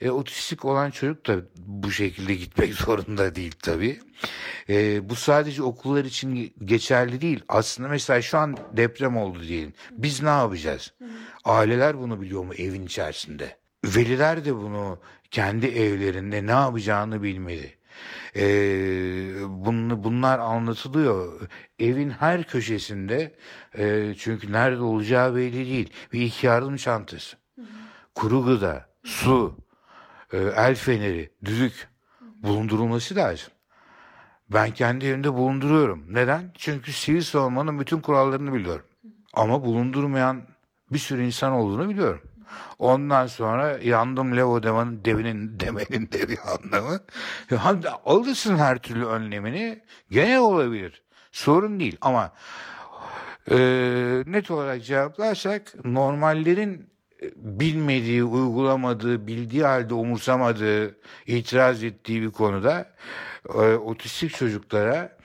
E, 0.00 0.10
otistik 0.10 0.64
olan 0.64 0.90
çocuk 0.90 1.26
da 1.26 1.36
bu 1.56 1.90
şekilde 1.90 2.34
gitmek 2.34 2.74
zorunda 2.84 3.34
değil 3.34 3.54
tabii. 3.62 4.00
E, 4.68 5.08
bu 5.08 5.14
sadece 5.16 5.62
okullar 5.62 6.04
için 6.04 6.54
geçerli 6.64 7.20
değil. 7.20 7.40
Aslında 7.48 7.88
mesela 7.88 8.22
şu 8.22 8.38
an 8.38 8.56
deprem 8.72 9.16
oldu 9.16 9.42
diyelim. 9.42 9.72
Biz 9.90 10.22
ne 10.22 10.28
yapacağız? 10.28 10.94
Aileler 11.44 11.98
bunu 11.98 12.20
biliyor 12.20 12.44
mu 12.44 12.54
evin 12.54 12.86
içerisinde? 12.86 13.61
Veliler 13.84 14.44
de 14.44 14.56
bunu 14.56 14.98
kendi 15.30 15.66
evlerinde 15.66 16.46
ne 16.46 16.50
yapacağını 16.50 17.22
bilmeli. 17.22 17.74
Ee, 18.36 19.34
bunu, 19.48 20.04
bunlar 20.04 20.38
anlatılıyor. 20.38 21.40
Evin 21.78 22.10
her 22.10 22.44
köşesinde 22.44 23.34
e, 23.78 24.14
çünkü 24.18 24.52
nerede 24.52 24.82
olacağı 24.82 25.36
belli 25.36 25.66
değil. 25.66 25.92
Bir 26.12 26.20
ilk 26.20 26.44
yardım 26.44 26.76
çantası, 26.76 27.36
kuru 28.14 28.44
gıda, 28.44 28.88
su, 29.04 29.56
e, 30.32 30.38
el 30.38 30.74
feneri, 30.74 31.30
düdük 31.44 31.88
bulundurulması 32.42 33.16
lazım. 33.16 33.52
Ben 34.50 34.70
kendi 34.70 35.06
evimde 35.06 35.32
bulunduruyorum. 35.32 36.04
Neden? 36.08 36.52
Çünkü 36.58 36.92
sivil 36.92 37.22
savunmanın 37.22 37.80
bütün 37.80 38.00
kurallarını 38.00 38.54
biliyorum. 38.54 38.84
Ama 39.32 39.64
bulundurmayan 39.64 40.42
bir 40.92 40.98
sürü 40.98 41.24
insan 41.24 41.52
olduğunu 41.52 41.88
biliyorum. 41.88 42.31
Ondan 42.78 43.26
sonra 43.26 43.78
yandım 43.82 44.36
Levo 44.36 44.62
demenin, 44.62 45.04
devinin, 45.04 45.60
demenin 45.60 46.12
de 46.12 46.28
bir 46.28 46.38
anlamı. 46.38 47.00
De 47.82 47.90
alırsın 47.90 48.56
her 48.56 48.78
türlü 48.78 49.06
önlemini 49.06 49.82
gene 50.10 50.40
olabilir. 50.40 51.02
Sorun 51.32 51.80
değil 51.80 51.96
ama 52.00 52.32
e, 53.50 53.56
net 54.26 54.50
olarak 54.50 54.84
cevaplarsak 54.84 55.84
normallerin 55.84 56.92
bilmediği, 57.36 58.24
uygulamadığı, 58.24 59.26
bildiği 59.26 59.64
halde 59.64 59.94
umursamadığı, 59.94 60.96
itiraz 61.26 61.84
ettiği 61.84 62.22
bir 62.22 62.30
konuda 62.30 62.92
e, 63.48 63.58
otistik 63.74 64.36
çocuklara 64.36 65.16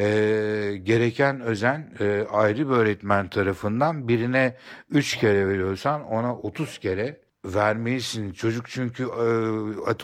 e, 0.00 0.76
gereken 0.76 1.40
özen 1.40 1.92
e, 2.00 2.26
ayrı 2.32 2.68
bir 2.68 2.74
öğretmen 2.74 3.28
tarafından 3.28 4.08
birine 4.08 4.56
üç 4.90 5.16
kere 5.16 5.48
veriyorsan 5.48 6.04
ona 6.04 6.36
otuz 6.36 6.78
kere 6.78 7.20
vermelisin. 7.44 8.32
Çocuk 8.32 8.68
çünkü 8.68 9.02
e, 9.02 9.24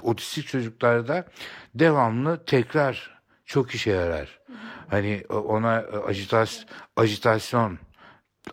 otistik 0.03 0.47
çocuklarda 0.47 1.27
devamlı 1.75 2.45
tekrar 2.45 3.21
çok 3.45 3.75
işe 3.75 3.91
yarar. 3.91 4.41
Hani 4.91 5.25
ona 5.29 5.85
ajitas, 6.07 6.65
ajitasyon 6.97 7.79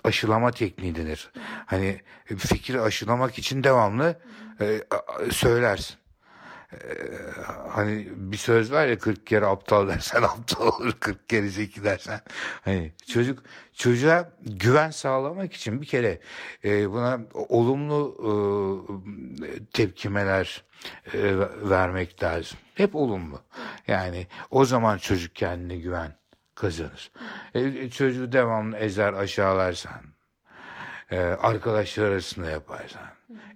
aşılama 0.03 0.51
tekniği 0.51 0.95
denir. 0.95 1.31
Hani 1.65 2.01
fikri 2.37 2.81
aşılamak 2.81 3.39
için 3.39 3.63
devamlı 3.63 4.19
e, 4.61 4.81
söylersin. 5.31 6.02
Hani 7.69 8.07
bir 8.15 8.37
söz 8.37 8.71
var 8.71 8.87
ya 8.87 8.97
40 8.99 9.27
kere 9.27 9.45
aptal 9.45 9.87
dersen 9.87 10.21
aptal 10.23 10.67
olur 10.67 10.93
40 10.99 11.29
kere 11.29 11.47
zeki 11.47 11.83
dersen. 11.83 12.21
Hani 12.61 12.93
çocuk 13.07 13.43
çocuğa 13.73 14.31
güven 14.41 14.89
sağlamak 14.89 15.53
için 15.53 15.81
bir 15.81 15.85
kere 15.85 16.19
e, 16.65 16.91
buna 16.91 17.19
olumlu 17.33 18.15
e, 18.23 19.65
tepkimeler 19.73 20.63
e, 21.13 21.37
vermek 21.69 22.23
lazım. 22.23 22.57
Hep 22.75 22.95
olumlu. 22.95 23.41
Yani 23.87 24.27
o 24.51 24.65
zaman 24.65 24.97
çocuk 24.97 25.35
kendine 25.35 25.77
güven 25.77 26.15
kazanır. 26.55 27.11
E, 27.55 27.89
çocuğu 27.89 28.31
devamlı 28.31 28.77
ezer 28.77 29.13
aşağılarsan 29.13 30.01
e, 31.11 31.19
arkadaşlar 31.19 32.03
arasında 32.03 32.49
yaparsan 32.49 33.01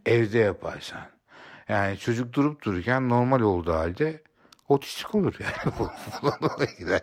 evde 0.05 0.39
yaparsan 0.39 1.16
yani 1.69 1.97
çocuk 1.97 2.33
durup 2.33 2.63
dururken 2.63 3.09
normal 3.09 3.41
olduğu 3.41 3.73
halde 3.73 4.21
otistik 4.69 5.15
olur 5.15 5.35
yani. 5.39 5.89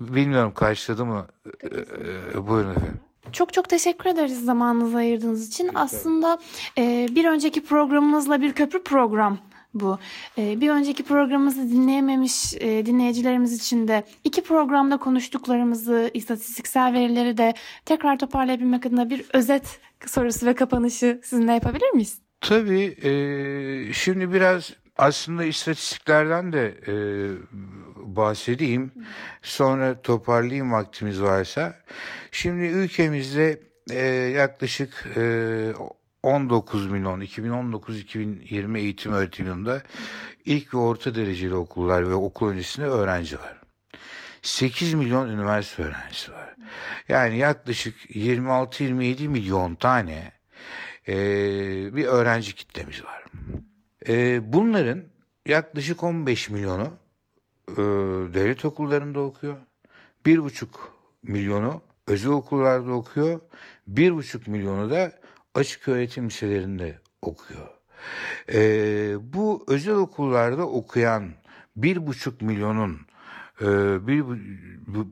Bilmiyorum 0.00 0.54
karşıladı 0.54 1.04
mı? 1.04 1.26
Ee, 1.64 2.46
buyurun 2.46 2.70
efendim. 2.70 3.00
Çok 3.32 3.52
çok 3.52 3.68
teşekkür 3.68 4.10
ederiz 4.10 4.44
zamanınızı 4.44 4.96
ayırdığınız 4.96 5.48
için. 5.48 5.70
Aslında 5.74 6.38
e, 6.78 7.08
bir 7.10 7.24
önceki 7.24 7.64
programımızla 7.64 8.40
bir 8.40 8.52
köprü 8.52 8.82
program 8.82 9.38
bu. 9.74 9.98
E, 10.38 10.60
bir 10.60 10.70
önceki 10.70 11.02
programımızı 11.02 11.70
dinleyememiş 11.70 12.54
e, 12.54 12.86
dinleyicilerimiz 12.86 13.52
için 13.52 13.88
de 13.88 14.04
iki 14.24 14.42
programda 14.42 14.96
konuştuklarımızı, 14.96 16.10
istatistiksel 16.14 16.92
verileri 16.92 17.36
de 17.36 17.54
tekrar 17.84 18.18
toparlayabilmek 18.18 18.86
adına 18.86 19.10
bir 19.10 19.24
özet 19.32 19.80
sorusu 20.06 20.46
ve 20.46 20.54
kapanışı 20.54 21.20
sizinle 21.24 21.52
yapabilir 21.52 21.90
miyiz? 21.90 22.23
Tabii 22.48 22.96
e, 23.02 23.92
şimdi 23.92 24.32
biraz 24.32 24.72
aslında 24.98 25.44
istatistiklerden 25.44 26.52
de 26.52 26.74
e, 26.86 26.94
bahsedeyim. 27.96 28.92
Sonra 29.42 30.02
toparlayayım 30.02 30.72
vaktimiz 30.72 31.22
varsa. 31.22 31.76
Şimdi 32.30 32.64
ülkemizde 32.64 33.60
e, 33.90 34.04
yaklaşık 34.36 35.06
e, 35.16 35.72
19 36.22 36.90
milyon 36.90 37.20
2019-2020 37.20 38.78
eğitim 38.78 39.12
öğretim 39.12 39.46
yılında 39.46 39.82
ilk 40.44 40.74
ve 40.74 40.78
orta 40.78 41.14
dereceli 41.14 41.54
okullar 41.54 42.08
ve 42.08 42.14
okul 42.14 42.48
öncesinde 42.48 42.86
öğrenci 42.86 43.38
var. 43.38 43.60
8 44.42 44.94
milyon 44.94 45.28
üniversite 45.28 45.82
öğrencisi 45.82 46.32
var. 46.32 46.54
Yani 47.08 47.38
yaklaşık 47.38 48.10
26-27 48.10 49.28
milyon 49.28 49.74
tane 49.74 50.33
e, 51.08 51.14
bir 51.96 52.04
öğrenci 52.04 52.54
kitlemiz 52.54 53.04
var. 53.04 53.24
E, 54.08 54.40
bunların 54.52 55.02
yaklaşık 55.46 56.02
15 56.02 56.50
milyonu 56.50 56.90
e, 57.70 57.82
devlet 58.34 58.64
okullarında 58.64 59.20
okuyor. 59.20 59.56
1,5 60.26 60.66
milyonu 61.22 61.82
özel 62.06 62.30
okullarda 62.30 62.92
okuyor. 62.92 63.40
1,5 63.92 64.50
milyonu 64.50 64.90
da 64.90 65.12
açık 65.54 65.88
öğretim 65.88 66.26
liselerinde 66.26 66.98
okuyor. 67.22 67.68
E, 68.52 68.58
bu 69.32 69.64
özel 69.68 69.94
okullarda 69.94 70.68
okuyan 70.68 71.32
1,5 71.78 72.44
milyonun 72.44 73.00
e, 73.60 73.66
bir 74.06 74.24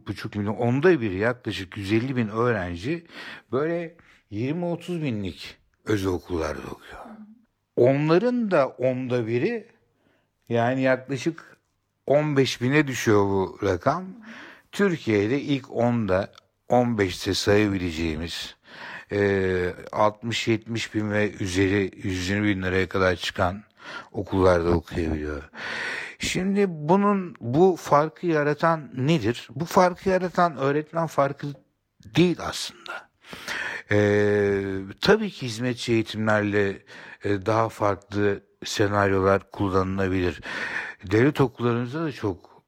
buçuk 0.07 0.37
milyon 0.37 0.55
onda 0.55 1.01
bir 1.01 1.11
yaklaşık 1.11 1.77
150 1.77 2.17
bin 2.17 2.29
öğrenci 2.29 3.07
böyle 3.53 3.97
20-30 4.33 5.03
binlik 5.03 5.57
özel 5.85 6.09
okullarda 6.09 6.61
okuyor. 6.61 7.03
Onların 7.77 8.51
da 8.51 8.67
onda 8.69 9.27
biri 9.27 9.67
yani 10.49 10.83
yaklaşık 10.83 11.57
15 12.07 12.61
bine 12.61 12.87
düşüyor 12.87 13.25
bu 13.25 13.59
rakam. 13.63 14.05
Türkiye'de 14.73 15.41
ilk 15.41 15.65
10'da 15.65 16.33
15'te 16.69 17.35
sayabileceğimiz 17.35 18.57
e, 19.13 19.19
60-70 19.93 20.95
bin 20.95 21.11
ve 21.11 21.33
üzeri 21.33 21.91
120 22.03 22.49
bin 22.49 22.63
liraya 22.63 22.89
kadar 22.89 23.17
çıkan 23.17 23.63
okullarda 24.13 24.71
okuyabiliyor. 24.71 25.43
Şimdi 26.19 26.65
bunun 26.69 27.37
bu 27.41 27.77
farkı 27.77 28.27
yaratan 28.27 28.91
nedir? 28.95 29.49
Bu 29.55 29.65
farkı 29.65 30.09
yaratan 30.09 30.57
öğretmen 30.57 31.07
farkı 31.07 31.47
değil 32.05 32.37
aslında. 32.41 33.09
Ee, 33.91 34.63
tabii 35.01 35.31
ki 35.31 35.47
hizmetçi 35.47 35.93
eğitimlerle 35.93 36.83
e, 37.25 37.47
daha 37.47 37.69
farklı 37.69 38.41
senaryolar 38.65 39.51
kullanılabilir. 39.51 40.41
Devlet 41.11 41.41
okullarımızda 41.41 42.05
da 42.05 42.13
çok 42.13 42.65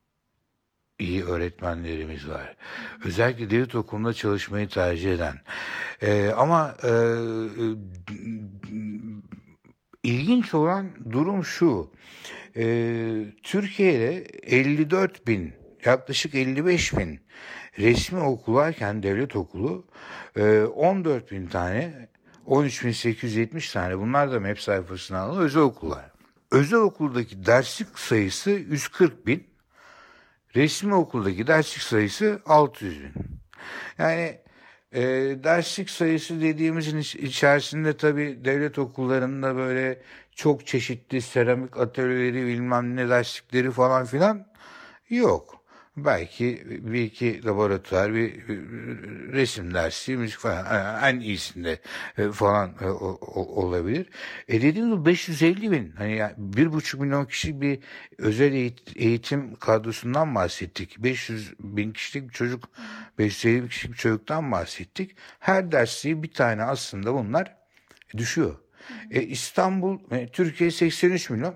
iyi 0.99 1.25
öğretmenlerimiz 1.25 2.29
var. 2.29 2.57
Özellikle 3.05 3.51
devlet 3.51 3.75
okulunda 3.75 4.13
çalışmayı 4.13 4.69
tercih 4.69 5.15
eden. 5.15 5.35
Ee, 6.03 6.31
ama 6.37 6.77
e, 6.85 6.93
ilginç 10.03 10.55
olan 10.55 10.91
durum 11.13 11.45
şu. 11.45 11.93
E, 12.57 12.65
Türkiye'de 13.43 14.17
54 14.43 15.27
bin, 15.27 15.55
yaklaşık 15.85 16.35
55 16.35 16.97
bin 16.97 17.21
resmi 17.79 18.21
okul 18.21 18.55
varken 18.55 19.03
devlet 19.03 19.37
okulu 19.37 19.85
e, 20.37 20.61
14 20.63 21.31
bin 21.31 21.47
tane 21.47 22.09
13.870 22.47 23.73
tane 23.73 23.99
bunlar 23.99 24.33
da 24.33 24.41
MEP 24.41 24.61
sayfasına 24.61 25.19
alınan 25.19 25.43
özel 25.43 25.63
okullar. 25.63 26.11
Özel 26.51 26.79
okuldaki 26.79 27.47
derslik 27.47 27.99
sayısı 27.99 28.51
140 28.51 29.27
bin, 29.27 29.47
resmi 30.57 30.95
okuldaki 30.95 31.47
derslik 31.47 31.83
sayısı 31.83 32.43
600 32.47 33.03
bin. 33.03 33.13
Yani 33.99 34.39
e, 34.93 35.03
derslik 35.45 35.91
sayısı 35.91 36.41
dediğimizin 36.41 36.99
içerisinde 36.99 37.97
tabii 37.97 38.45
devlet 38.45 38.79
okullarında 38.79 39.57
böyle 39.57 40.03
çok 40.35 40.67
çeşitli 40.67 41.23
seramik 41.23 41.77
atölyeleri 41.77 42.47
bilmem 42.47 42.97
ne 42.97 43.09
derslikleri 43.09 43.71
falan 43.71 44.05
filan 44.05 44.47
yok. 45.09 45.64
Belki 45.97 46.63
bir 46.67 47.03
iki 47.03 47.45
laboratuvar, 47.45 48.15
bir 48.15 48.49
resim 49.33 49.75
dersi, 49.75 50.17
müzik 50.17 50.39
falan 50.39 51.03
en 51.03 51.21
iyisinde 51.21 51.79
e, 52.19 52.29
falan 52.31 52.75
e, 52.81 52.87
olabilir. 53.35 54.07
E 54.49 54.63
dediğim 54.63 54.97
gibi 54.97 55.07
550 55.07 55.71
bin, 55.71 55.93
hani 55.97 56.17
yani 56.17 56.35
bir 56.37 56.73
buçuk 56.73 57.01
milyon 57.01 57.25
kişi 57.25 57.61
bir 57.61 57.79
özel 58.19 58.73
eğitim 58.97 59.55
kadrosundan 59.55 60.35
bahsettik. 60.35 60.99
500 60.99 61.55
bin 61.59 61.93
kişilik 61.93 62.29
bir 62.29 62.35
çocuk, 62.35 62.69
550 63.19 63.63
bin 63.63 63.69
kişilik 63.69 63.93
bir 63.93 63.99
çocuktan 63.99 64.53
bahsettik. 64.53 65.17
Her 65.39 65.73
dersi 65.73 66.23
bir 66.23 66.33
tane 66.33 66.63
aslında 66.63 67.15
bunlar 67.15 67.57
düşüyor. 68.17 68.57
E 69.11 69.23
İstanbul, 69.23 69.99
e, 70.11 70.29
Türkiye 70.29 70.71
83 70.71 71.31
milyon, 71.31 71.55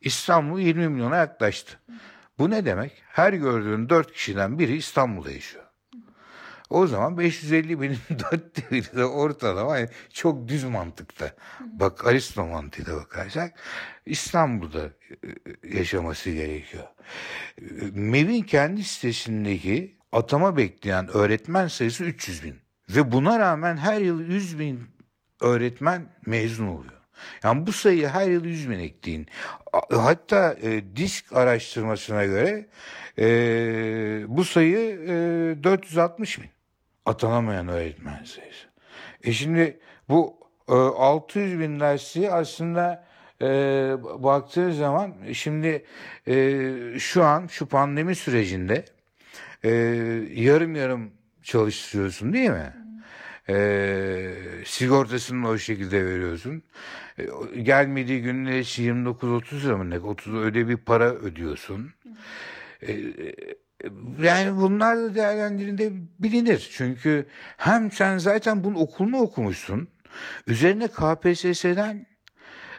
İstanbul 0.00 0.60
20 0.60 0.88
milyona 0.88 1.16
yaklaştı. 1.16 1.78
Bu 2.42 2.50
ne 2.50 2.64
demek? 2.64 3.02
Her 3.06 3.32
gördüğün 3.32 3.88
dört 3.88 4.12
kişiden 4.12 4.58
biri 4.58 4.76
İstanbul'da 4.76 5.30
yaşıyor. 5.30 5.64
O 6.70 6.86
zaman 6.86 7.18
550 7.18 7.80
binin 7.80 7.98
dört 8.10 8.70
de 8.96 9.04
ortalama 9.04 9.78
yani 9.78 9.88
çok 10.12 10.48
düz 10.48 10.64
mantıkta. 10.64 11.32
Bak 11.60 12.06
Aristo 12.06 12.46
mantığıyla 12.46 12.96
bakarsak 12.96 13.58
İstanbul'da 14.06 14.84
e, 14.84 15.78
yaşaması 15.78 16.30
gerekiyor. 16.30 16.84
MEV'in 17.92 18.42
kendi 18.42 18.84
sitesindeki 18.84 19.96
atama 20.12 20.56
bekleyen 20.56 21.08
öğretmen 21.08 21.68
sayısı 21.68 22.04
300 22.04 22.44
bin. 22.44 22.56
Ve 22.90 23.12
buna 23.12 23.38
rağmen 23.38 23.76
her 23.76 24.00
yıl 24.00 24.20
100 24.20 24.58
bin 24.58 24.80
öğretmen 25.40 26.08
mezun 26.26 26.66
oluyor. 26.66 27.01
Yani 27.44 27.66
bu 27.66 27.72
sayıyı 27.72 28.08
her 28.08 28.30
yıl 28.30 28.44
100 28.44 28.70
bin 28.70 28.78
ekleyin. 28.78 29.26
Hatta 29.90 30.56
e, 30.62 30.96
disk 30.96 31.32
araştırmasına 31.32 32.24
göre 32.24 32.66
e, 33.18 33.24
bu 34.28 34.44
sayı 34.44 35.00
e, 35.58 35.64
460 35.64 36.42
bin. 36.42 36.50
Atanamayan 37.06 37.68
öğretmen 37.68 38.24
sayısı. 38.24 38.66
E 39.24 39.32
şimdi 39.32 39.80
bu 40.08 40.36
e, 40.68 40.72
600 40.72 41.60
bin 41.60 41.80
dersi 41.80 42.30
aslında 42.30 43.04
e, 43.40 43.46
baktığı 44.18 44.74
zaman 44.74 45.14
şimdi 45.32 45.84
e, 46.28 46.68
şu 46.98 47.24
an 47.24 47.46
şu 47.46 47.66
pandemi 47.66 48.14
sürecinde 48.14 48.84
e, 49.64 49.70
yarım 50.34 50.76
yarım 50.76 51.10
çalıştırıyorsun 51.42 52.32
değil 52.32 52.50
mi? 52.50 52.81
E, 53.48 54.34
sigortasını 54.64 55.48
o 55.48 55.58
şekilde 55.58 56.04
veriyorsun. 56.06 56.62
E, 57.18 57.60
gelmediği 57.60 58.20
için 58.60 59.04
29-30 59.04 59.62
lira 59.62 59.76
mı 59.76 59.90
ne? 59.90 59.98
30 59.98 60.34
öyle 60.34 60.68
bir 60.68 60.76
para 60.76 61.10
ödüyorsun. 61.14 61.90
E, 62.82 62.92
e, 62.92 63.34
yani 64.22 64.56
bunlar 64.56 64.96
da 64.96 65.14
değerlendirinde 65.14 65.92
bilinir. 66.18 66.70
Çünkü 66.72 67.26
hem 67.56 67.90
sen 67.90 68.18
zaten 68.18 68.64
bunun 68.64 68.74
okulunu 68.74 69.16
okumuşsun. 69.16 69.88
Üzerine 70.46 70.88
KPSS'den 70.88 72.06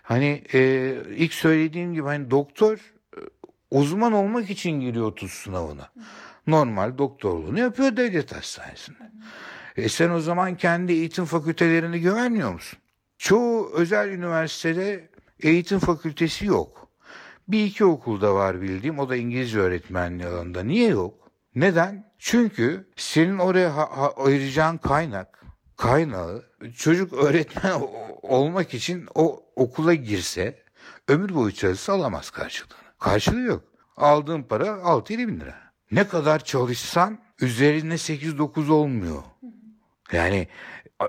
hani 0.03 0.43
e, 0.53 0.93
ilk 1.15 1.33
söylediğim 1.33 1.93
gibi 1.93 2.05
hani 2.05 2.31
doktor 2.31 2.93
e, 3.17 3.19
uzman 3.71 4.13
olmak 4.13 4.49
için 4.49 4.71
giriyor 4.71 5.05
30 5.05 5.31
sınavına. 5.31 5.91
Normal 6.47 6.97
doktorluğunu 6.97 7.59
yapıyor 7.59 7.97
devlet 7.97 8.35
hastanesinde. 8.35 9.11
E 9.77 9.89
sen 9.89 10.09
o 10.09 10.19
zaman 10.19 10.57
kendi 10.57 10.93
eğitim 10.93 11.25
fakültelerini 11.25 11.99
güvenmiyor 11.99 12.53
musun? 12.53 12.79
Çoğu 13.17 13.71
özel 13.73 14.09
üniversitede 14.09 15.09
eğitim 15.39 15.79
fakültesi 15.79 16.45
yok. 16.45 16.87
Bir 17.47 17.65
iki 17.65 17.85
okulda 17.85 18.35
var 18.35 18.61
bildiğim 18.61 18.99
o 18.99 19.09
da 19.09 19.15
İngilizce 19.15 19.59
öğretmenliği 19.59 20.29
alanında. 20.29 20.63
Niye 20.63 20.89
yok? 20.89 21.31
Neden? 21.55 22.13
Çünkü 22.19 22.87
senin 22.95 23.37
oraya 23.37 23.73
ayıracağın 24.17 24.77
kaynak, 24.77 25.43
kaynağı 25.77 26.43
çocuk 26.75 27.13
öğretmen 27.13 27.81
olmak 28.21 28.73
için 28.73 29.07
o 29.15 29.43
okula 29.55 29.93
girse 29.93 30.63
ömür 31.07 31.35
boyu 31.35 31.53
çalışsa 31.53 31.93
alamaz 31.93 32.29
karşılığını. 32.29 32.73
Karşılığı 32.99 33.41
yok. 33.41 33.63
Aldığın 33.97 34.43
para 34.43 34.65
6-7 34.67 35.27
bin 35.27 35.39
lira. 35.39 35.55
Ne 35.91 36.07
kadar 36.07 36.43
çalışsan 36.43 37.19
üzerine 37.41 37.93
8-9 37.93 38.71
olmuyor. 38.71 39.23
Yani 40.13 40.47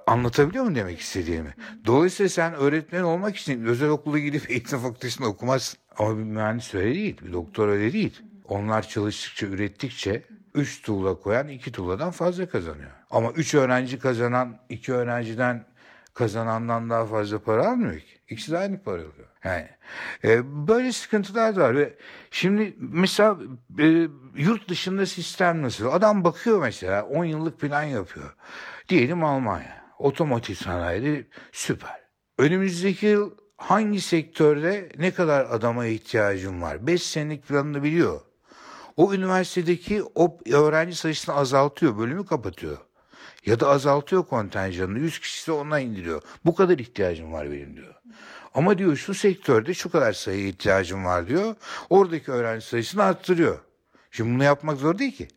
anlatabiliyor 0.07 0.65
muyum 0.65 0.77
demek 0.77 1.01
istediğimi? 1.01 1.55
Dolayısıyla 1.87 2.29
sen 2.29 2.55
öğretmen 2.55 3.03
olmak 3.03 3.37
için 3.37 3.65
özel 3.65 3.89
okula 3.89 4.19
gidip 4.19 4.51
eğitim 4.51 4.79
fakültesinde 4.79 5.27
okumazsın. 5.29 5.79
Ama 5.99 6.19
bir 6.19 6.23
mühendis 6.23 6.75
öyle 6.75 6.95
değil, 6.95 7.17
bir 7.25 7.33
doktor 7.33 7.69
öyle 7.69 7.93
değil. 7.93 8.23
Onlar 8.49 8.89
çalıştıkça, 8.89 9.47
ürettikçe 9.47 10.23
üç 10.55 10.83
tuğla 10.83 11.15
koyan 11.21 11.49
iki 11.49 11.73
tuğladan 11.73 12.11
fazla 12.11 12.49
kazanıyor. 12.49 12.91
Ama 13.11 13.31
üç 13.33 13.55
öğrenci 13.55 13.99
kazanan 13.99 14.59
iki 14.69 14.93
öğrenciden 14.93 15.67
kazanandan 16.15 16.91
daha 16.91 17.07
fazla 17.07 17.39
para 17.39 17.69
almıyor 17.69 18.01
ki. 18.01 18.19
İkisi 18.29 18.53
de 18.53 18.59
aynı 18.59 18.83
para 18.83 18.97
alıyor. 18.97 19.29
Yani 19.45 19.69
e, 20.25 20.67
böyle 20.69 20.93
sıkıntılar 20.93 21.57
da 21.57 21.61
var. 21.61 21.77
Ve 21.77 21.95
şimdi 22.31 22.77
mesela 22.79 23.39
e, 23.79 24.09
yurt 24.37 24.69
dışında 24.69 25.07
sistem 25.07 25.63
nasıl? 25.63 25.87
Adam 25.87 26.25
bakıyor 26.25 26.61
mesela 26.61 27.05
10 27.05 27.25
yıllık 27.25 27.61
plan 27.61 27.83
yapıyor. 27.83 28.35
Diyelim 28.89 29.25
Almanya. 29.25 29.85
Otomotiv 29.99 30.55
sanayide 30.55 31.27
süper. 31.53 32.01
Önümüzdeki 32.39 33.07
yıl 33.07 33.31
hangi 33.57 34.01
sektörde 34.01 34.89
ne 34.99 35.11
kadar 35.11 35.47
adama 35.51 35.87
ihtiyacım 35.87 36.63
var? 36.63 36.87
5 36.87 37.03
senelik 37.03 37.49
planını 37.49 37.83
biliyor. 37.83 38.21
O 38.97 39.15
üniversitedeki 39.15 40.03
o 40.15 40.39
öğrenci 40.53 40.97
sayısını 40.97 41.35
azaltıyor, 41.35 41.99
bölümü 41.99 42.27
kapatıyor. 42.27 42.79
Ya 43.47 43.61
da 43.61 43.69
azaltıyor 43.69 44.27
kontenjanını, 44.27 44.99
100 44.99 45.19
kişisi 45.19 45.53
ona 45.53 45.81
indiriyor. 45.81 46.23
Bu 46.45 46.55
kadar 46.55 46.79
ihtiyacım 46.79 47.33
var 47.33 47.51
benim 47.51 47.77
diyor. 47.77 47.95
Ama 48.55 48.79
diyor 48.79 48.97
şu 48.97 49.15
sektörde 49.15 49.75
şu 49.75 49.91
kadar 49.91 50.13
sayıya 50.13 50.49
ihtiyacım 50.49 51.05
var 51.05 51.29
diyor. 51.29 51.55
Oradaki 51.91 52.33
öğrenci 52.33 52.67
sayısını 52.67 53.03
arttırıyor. 53.03 53.59
Şimdi 54.11 54.35
bunu 54.35 54.45
yapmak 54.45 54.79
zor 54.79 54.99
değil 54.99 55.17
ki. 55.17 55.29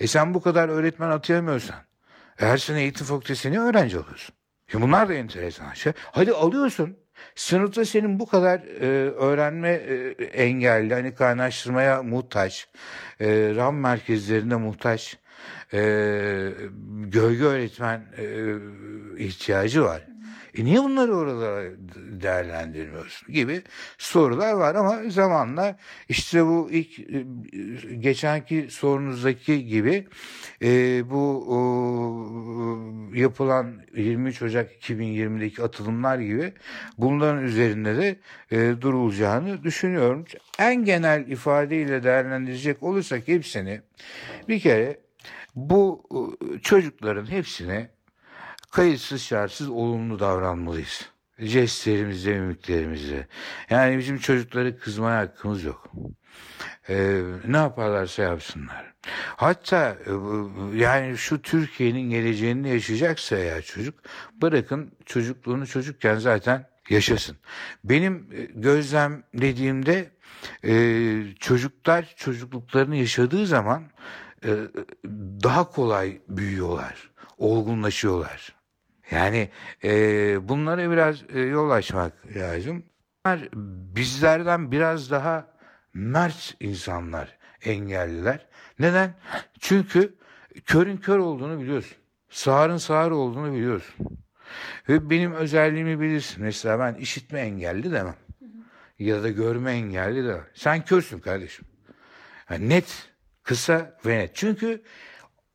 E 0.00 0.06
sen 0.06 0.34
bu 0.34 0.42
kadar 0.42 0.68
öğretmen 0.68 1.08
atayamıyorsan, 1.08 1.76
her 2.36 2.56
sene 2.56 2.80
eğitim 2.80 3.06
fakültesine 3.06 3.58
öğrenci 3.60 3.98
alıyorsun. 3.98 4.34
Şimdi 4.68 4.84
bunlar 4.84 5.08
da 5.08 5.14
enteresan 5.14 5.72
şey. 5.72 5.92
Hadi 6.12 6.32
alıyorsun. 6.32 6.96
Sınıfta 7.34 7.84
senin 7.84 8.20
bu 8.20 8.26
kadar 8.26 8.58
e, 8.60 9.10
öğrenme 9.10 9.68
e, 9.70 10.24
engelli, 10.24 10.94
hani 10.94 11.14
kaynaştırmaya 11.14 12.02
muhtaç, 12.02 12.68
e, 13.20 13.52
RAM 13.56 13.76
merkezlerinde 13.76 14.56
muhtaç, 14.56 15.18
e, 15.72 15.78
gölge 17.04 17.44
öğretmen 17.44 18.06
e, 18.18 18.54
ihtiyacı 19.24 19.84
var. 19.84 20.13
E 20.54 20.64
niye 20.64 20.82
bunları 20.82 21.16
oralara 21.16 21.70
değerlendirmiyorsun 22.22 23.32
gibi 23.32 23.62
sorular 23.98 24.52
var 24.52 24.74
ama 24.74 25.02
zamanla 25.08 25.76
işte 26.08 26.46
bu 26.46 26.68
ilk 26.70 27.00
e, 27.00 27.26
geçenki 27.94 28.66
sorunuzdaki 28.70 29.66
gibi 29.66 30.06
e, 30.62 31.02
bu 31.10 31.44
o, 31.48 31.56
yapılan 33.14 33.82
23 33.96 34.42
Ocak 34.42 34.72
2020'deki 34.72 35.62
atılımlar 35.62 36.18
gibi 36.18 36.52
bunların 36.98 37.42
üzerinde 37.44 37.96
de 37.96 38.16
e, 38.50 38.80
durulacağını 38.80 39.64
düşünüyorum. 39.64 40.24
En 40.58 40.84
genel 40.84 41.28
ifadeyle 41.28 42.02
değerlendirecek 42.02 42.82
olursak 42.82 43.28
hepsini 43.28 43.80
bir 44.48 44.60
kere 44.60 44.98
bu 45.54 46.04
çocukların 46.62 47.30
hepsine 47.30 47.90
kayıtsız 48.74 49.22
şartsız 49.22 49.68
olumlu 49.68 50.18
davranmalıyız. 50.18 51.08
Jestlerimizle, 51.38 52.40
mimiklerimizle. 52.40 53.26
Yani 53.70 53.98
bizim 53.98 54.18
çocuklara 54.18 54.76
kızmaya 54.76 55.18
hakkımız 55.18 55.64
yok. 55.64 55.92
Ee, 56.88 57.22
ne 57.46 57.56
yaparlarsa 57.56 58.22
yapsınlar. 58.22 58.94
Hatta 59.36 59.96
e, 60.06 60.12
yani 60.76 61.18
şu 61.18 61.42
Türkiye'nin 61.42 62.10
geleceğini 62.10 62.68
yaşayacaksa 62.68 63.36
ya 63.36 63.62
çocuk 63.62 63.94
bırakın 64.42 64.92
çocukluğunu 65.06 65.66
çocukken 65.66 66.18
zaten 66.18 66.66
yaşasın. 66.90 67.36
Benim 67.84 68.28
e, 68.32 68.42
gözlemlediğimde 68.42 70.10
e, 70.64 70.74
çocuklar 71.40 72.14
çocukluklarını 72.16 72.96
yaşadığı 72.96 73.46
zaman 73.46 73.82
e, 74.44 74.50
daha 75.42 75.70
kolay 75.70 76.20
büyüyorlar, 76.28 77.10
olgunlaşıyorlar. 77.38 78.63
Yani 79.10 79.48
e, 79.84 80.48
bunlara 80.48 80.90
biraz 80.90 81.22
e, 81.34 81.40
yol 81.40 81.70
açmak 81.70 82.12
lazım. 82.36 82.84
Bizlerden 83.96 84.72
biraz 84.72 85.10
daha 85.10 85.48
mert 85.94 86.54
insanlar, 86.60 87.38
engelliler. 87.64 88.46
Neden? 88.78 89.14
Çünkü 89.60 90.14
körün 90.64 90.96
kör 90.96 91.18
olduğunu 91.18 91.60
biliyorsun. 91.60 91.96
Sağırın 92.30 92.76
sağır 92.76 93.10
olduğunu 93.10 93.54
biliyorsun. 93.54 93.94
Ve 94.88 95.10
benim 95.10 95.32
özelliğimi 95.32 96.00
bilirsin. 96.00 96.42
Mesela 96.42 96.78
ben 96.78 96.94
işitme 96.94 97.40
engelli 97.40 97.92
demem. 97.92 98.16
Ya 98.98 99.22
da 99.22 99.30
görme 99.30 99.72
engelli 99.72 100.24
demem. 100.24 100.46
Sen 100.54 100.84
körsün 100.84 101.18
kardeşim. 101.18 101.64
Yani 102.50 102.68
net, 102.68 103.08
kısa 103.42 103.98
ve 104.06 104.18
net. 104.18 104.36
Çünkü 104.36 104.82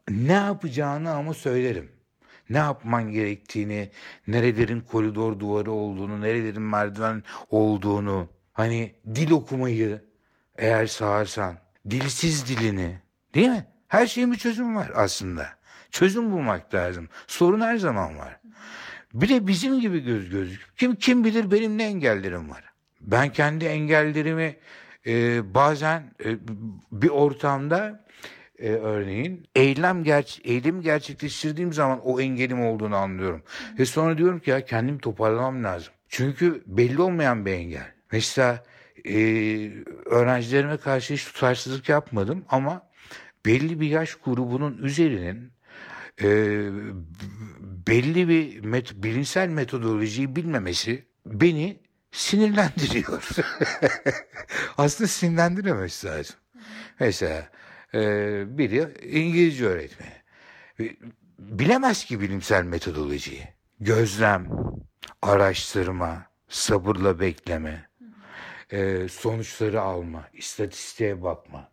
ne 0.10 0.34
yapacağını 0.34 1.12
ama 1.12 1.34
söylerim. 1.34 1.99
Ne 2.50 2.58
yapman 2.58 3.12
gerektiğini, 3.12 3.92
nerelerin 4.28 4.82
koridor 4.82 5.40
duvarı 5.40 5.72
olduğunu, 5.72 6.22
nerelerin 6.22 6.62
merdiven 6.62 7.24
olduğunu, 7.50 8.30
hani 8.54 8.96
dil 9.16 9.32
okumayı 9.32 10.02
eğer 10.58 10.88
sağırsan, 10.88 11.58
dilsiz 11.90 12.48
dilini, 12.48 13.00
değil 13.34 13.50
mi? 13.50 13.66
Her 13.88 14.08
şeyin 14.08 14.32
bir 14.32 14.38
çözümü 14.38 14.76
var 14.76 14.92
aslında. 14.96 15.48
Çözüm 15.92 16.32
bulmak 16.32 16.74
lazım. 16.74 17.10
Sorun 17.28 17.62
her 17.62 17.78
zaman 17.78 18.18
var. 18.18 18.40
Bir 19.14 19.30
de 19.30 19.48
bizim 19.48 19.80
gibi 19.80 20.00
göz 20.00 20.30
gözük. 20.30 20.62
Kim 20.78 20.96
kim 20.96 21.24
bilir 21.24 21.52
benim 21.52 21.78
ne 21.78 21.84
engellerim 21.84 22.50
var. 22.50 22.64
Ben 23.02 23.34
kendi 23.34 23.66
engellerimi 23.66 24.56
e, 25.08 25.42
bazen 25.54 26.14
e, 26.26 26.38
bir 26.92 27.10
ortamda 27.10 28.06
e, 28.60 28.69
örneğin 28.69 29.48
eylem 29.56 30.04
ger 30.04 30.39
eylem 30.43 30.82
gerçekleştirdiğim 30.82 31.74
zaman 31.74 32.00
o 32.04 32.22
engelim 32.22 32.62
olduğunu 32.65 32.95
anlıyorum. 32.95 33.43
Ve 33.80 33.86
sonra 33.86 34.17
diyorum 34.17 34.39
ki 34.39 34.50
ya 34.50 34.65
kendimi 34.65 35.00
toparlamam 35.00 35.63
lazım. 35.63 35.93
Çünkü 36.10 36.63
belli 36.65 37.02
olmayan 37.02 37.45
bir 37.45 37.52
engel. 37.52 37.93
Mesela 38.12 38.63
e, 39.06 39.15
öğrencilerime 40.06 40.78
karşı 40.78 41.13
hiç 41.13 41.26
tutarsızlık 41.26 41.89
yapmadım 41.89 42.45
ama 42.50 42.89
belli 43.45 43.80
bir 43.80 43.88
yaş 43.88 44.15
grubunun 44.15 44.78
üzerinin 44.78 45.52
e, 46.22 46.28
belli 47.88 48.28
bir 48.30 48.60
met 48.65 48.93
bilimsel 48.95 49.50
metodolojiyi 49.50 50.36
bilmemesi 50.36 51.06
beni 51.26 51.80
sinirlendiriyor. 52.12 53.30
Aslında 54.78 55.08
sinirlendiremesi 55.08 56.08
lazım. 56.08 56.36
Mesela 57.00 57.50
biri 58.58 58.88
İngilizce 59.04 59.65
öğretmeni. 59.65 60.13
Bilemez 61.39 62.06
ki 62.06 62.21
bilimsel 62.21 62.63
metodolojiyi. 62.63 63.47
Gözlem, 63.80 64.49
araştırma, 65.21 66.25
sabırla 66.47 67.19
bekleme, 67.19 67.89
e, 68.71 69.08
sonuçları 69.08 69.82
alma, 69.82 70.28
istatistiğe 70.34 71.21
bakma. 71.21 71.71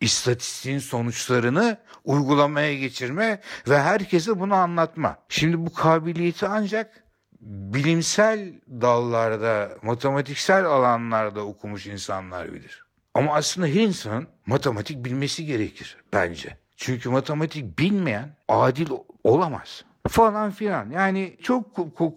İstatistiğin 0.00 0.78
sonuçlarını 0.78 1.78
uygulamaya 2.04 2.74
geçirme 2.74 3.40
ve 3.68 3.78
herkese 3.78 4.40
bunu 4.40 4.54
anlatma. 4.54 5.18
Şimdi 5.28 5.66
bu 5.66 5.72
kabiliyeti 5.72 6.46
ancak 6.46 7.04
bilimsel 7.40 8.52
dallarda, 8.68 9.78
matematiksel 9.82 10.64
alanlarda 10.64 11.44
okumuş 11.44 11.86
insanlar 11.86 12.52
bilir. 12.52 12.87
Ama 13.14 13.34
aslında 13.34 13.66
her 13.66 13.72
insanın 13.82 14.28
matematik 14.46 15.04
bilmesi 15.04 15.46
gerekir 15.46 15.96
bence. 16.12 16.56
Çünkü 16.76 17.08
matematik 17.08 17.78
bilmeyen 17.78 18.36
adil 18.48 18.88
olamaz 19.24 19.84
falan 20.08 20.50
filan. 20.50 20.90
Yani 20.90 21.36
çok 21.42 21.64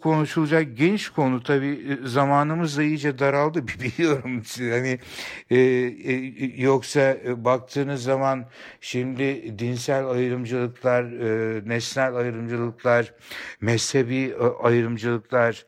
konuşulacak 0.02 0.78
geniş 0.78 1.10
konu 1.10 1.44
tabii 1.44 1.98
e, 2.04 2.08
zamanımız 2.08 2.78
da 2.78 2.84
iyice 2.84 3.20
daraldı 3.20 3.68
biliyorum. 3.68 4.42
Hani 4.60 5.00
e, 5.50 5.58
e, 5.60 6.14
yoksa 6.62 7.18
baktığınız 7.36 8.04
zaman 8.04 8.46
şimdi 8.82 9.60
dinsel 9.60 10.08
ayrımcılıklar, 10.08 11.04
e, 11.04 11.62
nesnel 11.70 12.16
ayrımcılıklar, 12.16 13.14
mezhebi 13.62 14.36
ayrımcılıklar, 14.64 15.66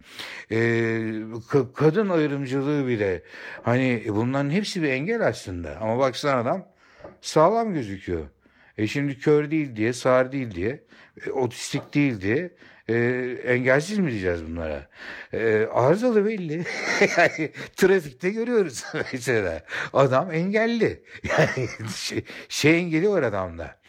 e, 0.51 1.67
kadın 1.75 2.09
ayrımcılığı 2.09 2.87
bile 2.87 3.23
hani 3.63 4.03
bunların 4.09 4.49
hepsi 4.49 4.81
bir 4.83 4.89
engel 4.89 5.27
aslında. 5.27 5.77
Ama 5.81 5.99
baksana 5.99 6.39
adam 6.41 6.65
sağlam 7.21 7.73
gözüküyor. 7.73 8.25
E 8.77 8.87
şimdi 8.87 9.19
kör 9.19 9.51
değil 9.51 9.75
diye, 9.75 9.93
sağır 9.93 10.31
değil 10.31 10.51
diye 10.51 10.83
e, 11.25 11.31
otistik 11.31 11.93
değil 11.93 12.21
diye 12.21 12.51
e, 12.87 12.95
engelsiz 13.45 13.97
mi 13.97 14.11
diyeceğiz 14.11 14.45
bunlara? 14.47 14.89
E, 15.33 15.65
arızalı 15.65 16.25
belli. 16.25 16.53
yani 17.17 17.51
trafikte 17.75 18.29
görüyoruz 18.29 18.83
mesela. 19.13 19.63
Adam 19.93 20.31
engelli. 20.31 21.03
Yani 21.23 21.67
şey, 21.95 22.23
şey 22.49 22.79
engeli 22.79 23.09
var 23.09 23.23
adamda. 23.23 23.79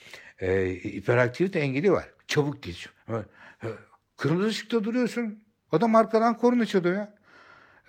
E, 0.40 0.70
hiperaktivite 0.84 1.58
engeli 1.58 1.92
var. 1.92 2.08
Çabuk 2.26 2.62
geç. 2.62 2.88
E, 3.08 3.68
kırmızı 4.16 4.48
ışıkta 4.48 4.84
duruyorsun. 4.84 5.44
Adam 5.72 5.94
arkadan 5.94 6.36
korna 6.36 6.66
çalıyor 6.66 6.96
ya. 6.96 7.14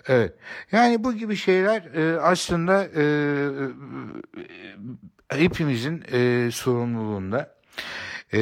Evet. 0.08 0.34
Yani 0.72 1.04
bu 1.04 1.14
gibi 1.14 1.36
şeyler 1.36 1.82
e, 1.96 2.20
aslında 2.20 2.84
e, 2.86 3.04
e, 3.04 4.46
hepimizin 5.30 6.04
e, 6.12 6.52
sorumluluğunda. 6.52 7.56
Ee, 8.34 8.38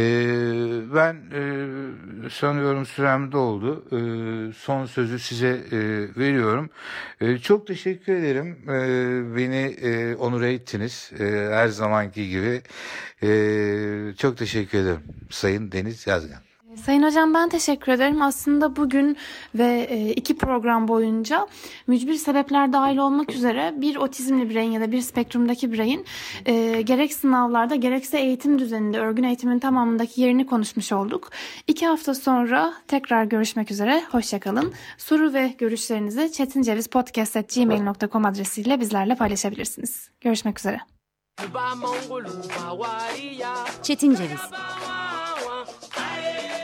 ben 0.95 1.15
e, 1.15 2.29
sanıyorum 2.29 2.85
sürem 2.85 3.31
doldu. 3.31 3.85
Ee, 3.91 4.53
son 4.53 4.85
sözü 4.85 5.19
size 5.19 5.47
e, 5.47 5.79
veriyorum. 6.17 6.69
Ee, 7.21 7.37
çok 7.37 7.67
teşekkür 7.67 8.13
ederim. 8.13 8.57
Ee, 8.69 9.35
beni 9.37 9.75
e, 9.81 10.15
onur 10.15 10.41
ettiniz. 10.41 11.11
Ee, 11.19 11.23
her 11.51 11.67
zamanki 11.67 12.29
gibi. 12.29 12.61
Ee, 13.23 14.13
çok 14.17 14.37
teşekkür 14.37 14.77
ederim 14.77 15.03
Sayın 15.29 15.71
Deniz 15.71 16.07
Yazgan. 16.07 16.52
Sayın 16.75 17.03
Hocam 17.03 17.33
ben 17.33 17.49
teşekkür 17.49 17.91
ederim. 17.91 18.21
Aslında 18.21 18.75
bugün 18.75 19.17
ve 19.55 19.87
e, 19.89 20.09
iki 20.11 20.37
program 20.37 20.87
boyunca 20.87 21.47
mücbir 21.87 22.13
sebepler 22.13 22.73
dahil 22.73 22.97
olmak 22.97 23.31
üzere 23.31 23.73
bir 23.77 23.95
otizmli 23.95 24.49
bireyin 24.49 24.71
ya 24.71 24.81
da 24.81 24.91
bir 24.91 25.01
spektrumdaki 25.01 25.71
bireyin 25.71 26.05
e, 26.45 26.81
gerek 26.81 27.13
sınavlarda 27.13 27.75
gerekse 27.75 28.19
eğitim 28.19 28.59
düzeninde 28.59 28.99
örgün 28.99 29.23
eğitimin 29.23 29.59
tamamındaki 29.59 30.21
yerini 30.21 30.45
konuşmuş 30.45 30.91
olduk. 30.91 31.29
İki 31.67 31.87
hafta 31.87 32.15
sonra 32.15 32.73
tekrar 32.87 33.23
görüşmek 33.23 33.71
üzere. 33.71 34.03
Hoşçakalın. 34.11 34.73
Soru 34.97 35.33
ve 35.33 35.55
görüşlerinizi 35.57 36.31
çetincevizpodcast.gmail.com 36.31 38.25
adresiyle 38.25 38.79
bizlerle 38.79 39.15
paylaşabilirsiniz. 39.15 40.09
Görüşmek 40.21 40.59
üzere. 40.59 40.79
Çetin 43.83 44.15
Ceviz 44.15 44.41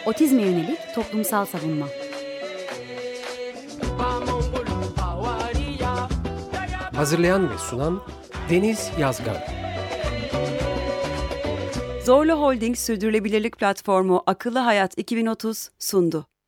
Otizme 0.10 0.42
yönelik 0.42 0.80
toplumsal 0.96 1.46
savunma. 1.46 1.86
Hazırlayan 6.96 7.50
ve 7.50 7.58
sunan 7.58 8.02
Deniz 8.50 8.92
Yazgan. 9.00 9.38
Zorlu 12.06 12.34
Holding 12.34 12.78
Sürdürülebilirlik 12.78 13.58
Platformu 13.58 14.24
Akıllı 14.26 14.60
Hayat 14.60 14.98
2030 14.98 15.70
sundu. 15.80 16.29